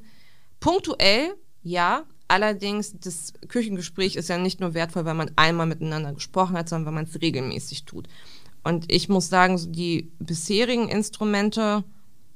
punktuell, 0.59 1.33
ja. 1.63 2.03
Allerdings, 2.27 2.93
das 2.97 3.33
Küchengespräch 3.49 4.15
ist 4.15 4.29
ja 4.29 4.37
nicht 4.37 4.61
nur 4.61 4.73
wertvoll, 4.73 5.03
weil 5.03 5.15
man 5.15 5.31
einmal 5.35 5.65
miteinander 5.65 6.13
gesprochen 6.13 6.55
hat, 6.55 6.69
sondern 6.69 6.85
weil 6.85 7.03
man 7.03 7.05
es 7.05 7.21
regelmäßig 7.21 7.83
tut. 7.83 8.07
Und 8.63 8.89
ich 8.91 9.09
muss 9.09 9.27
sagen, 9.27 9.57
so 9.57 9.69
die 9.69 10.11
bisherigen 10.19 10.87
Instrumente 10.87 11.83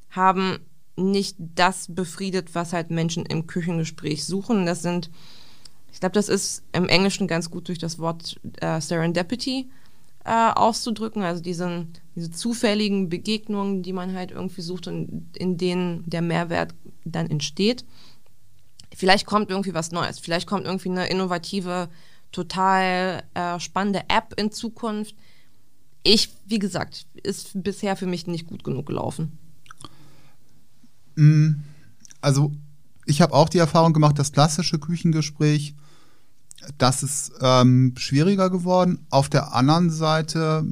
haben 0.09 0.59
nicht 0.97 1.37
das 1.39 1.87
befriedet, 1.93 2.55
was 2.55 2.73
halt 2.73 2.89
Menschen 2.89 3.25
im 3.25 3.47
Küchengespräch 3.47 4.25
suchen. 4.25 4.65
Das 4.65 4.81
sind, 4.81 5.09
ich 5.91 5.99
glaube, 5.99 6.13
das 6.13 6.29
ist 6.29 6.63
im 6.71 6.87
Englischen 6.87 7.27
ganz 7.27 7.49
gut 7.49 7.67
durch 7.67 7.79
das 7.79 7.99
Wort 7.99 8.39
äh, 8.61 8.81
Serendipity 8.81 9.69
äh, 10.25 10.51
auszudrücken, 10.53 11.21
also 11.21 11.41
diesen, 11.41 11.93
diese 12.15 12.31
zufälligen 12.31 13.09
Begegnungen, 13.09 13.83
die 13.83 13.93
man 13.93 14.13
halt 14.13 14.31
irgendwie 14.31 14.61
sucht 14.61 14.87
und 14.87 15.29
in 15.37 15.57
denen 15.57 16.03
der 16.09 16.21
Mehrwert 16.21 16.73
dann 17.03 17.29
entsteht. 17.29 17.85
Vielleicht 18.93 19.25
kommt 19.25 19.51
irgendwie 19.51 19.73
was 19.73 19.91
Neues, 19.91 20.19
vielleicht 20.19 20.47
kommt 20.47 20.65
irgendwie 20.65 20.89
eine 20.89 21.07
innovative, 21.07 21.89
total 22.31 23.23
äh, 23.33 23.59
spannende 23.59 24.01
App 24.07 24.33
in 24.37 24.51
Zukunft. 24.51 25.15
Ich, 26.03 26.29
wie 26.45 26.59
gesagt, 26.59 27.05
ist 27.23 27.51
bisher 27.63 27.95
für 27.95 28.07
mich 28.07 28.25
nicht 28.25 28.47
gut 28.47 28.63
genug 28.63 28.87
gelaufen. 28.87 29.37
Mm, 31.15 31.51
also 32.21 32.51
ich 33.05 33.21
habe 33.21 33.33
auch 33.33 33.49
die 33.49 33.59
Erfahrung 33.59 33.93
gemacht, 33.93 34.17
das 34.17 34.31
klassische 34.31 34.79
Küchengespräch 34.79 35.75
das 36.77 37.03
ist 37.03 37.33
ähm, 37.41 37.93
schwieriger 37.97 38.49
geworden. 38.49 38.99
Auf 39.09 39.29
der 39.29 39.53
anderen 39.53 39.89
Seite, 39.89 40.63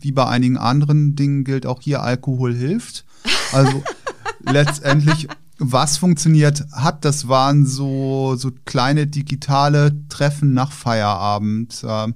wie 0.00 0.12
bei 0.12 0.26
einigen 0.26 0.56
anderen 0.56 1.16
Dingen, 1.16 1.44
gilt 1.44 1.66
auch 1.66 1.80
hier, 1.80 2.02
Alkohol 2.02 2.54
hilft. 2.54 3.04
Also 3.52 3.82
letztendlich, 4.40 5.28
was 5.58 5.96
funktioniert 5.96 6.64
hat, 6.72 7.04
das 7.04 7.28
waren 7.28 7.66
so, 7.66 8.34
so 8.36 8.50
kleine 8.64 9.06
digitale 9.06 9.92
Treffen 10.08 10.54
nach 10.54 10.72
Feierabend. 10.72 11.84
Äh, 11.84 12.12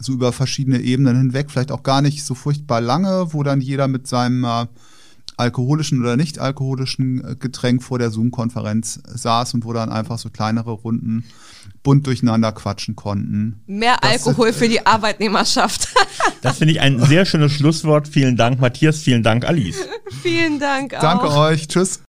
so 0.00 0.12
über 0.12 0.32
verschiedene 0.32 0.80
Ebenen 0.80 1.16
hinweg, 1.16 1.50
vielleicht 1.50 1.72
auch 1.72 1.82
gar 1.82 2.02
nicht 2.02 2.24
so 2.24 2.34
furchtbar 2.34 2.80
lange, 2.80 3.32
wo 3.32 3.42
dann 3.42 3.60
jeder 3.60 3.88
mit 3.88 4.06
seinem 4.06 4.44
äh, 4.44 4.66
alkoholischen 5.38 6.00
oder 6.00 6.16
nicht 6.16 6.38
alkoholischen 6.38 7.24
äh, 7.24 7.36
Getränk 7.36 7.82
vor 7.82 7.98
der 7.98 8.10
Zoom-Konferenz 8.10 9.00
saß 9.06 9.54
und 9.54 9.64
wo 9.64 9.72
dann 9.72 9.90
einfach 9.90 10.18
so 10.18 10.30
kleinere 10.30 10.72
Runden 10.72 11.24
bunt 11.82 12.06
durcheinander 12.06 12.52
quatschen 12.52 12.96
konnten. 12.96 13.62
Mehr 13.66 13.96
das 14.00 14.26
Alkohol 14.26 14.52
für 14.52 14.68
die 14.68 14.84
Arbeitnehmerschaft. 14.86 15.88
das 16.42 16.58
finde 16.58 16.72
ich 16.72 16.80
ein 16.80 17.00
sehr 17.00 17.24
schönes 17.24 17.52
Schlusswort. 17.52 18.08
Vielen 18.08 18.36
Dank, 18.36 18.60
Matthias. 18.60 18.98
Vielen 18.98 19.22
Dank, 19.22 19.44
Alice. 19.44 19.78
vielen 20.22 20.58
Dank 20.58 20.94
auch. 20.94 21.00
Danke 21.00 21.30
euch. 21.30 21.68
Tschüss. 21.68 22.02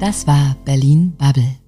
Das 0.00 0.26
war 0.26 0.56
Berlin 0.64 1.12
Bubble. 1.16 1.61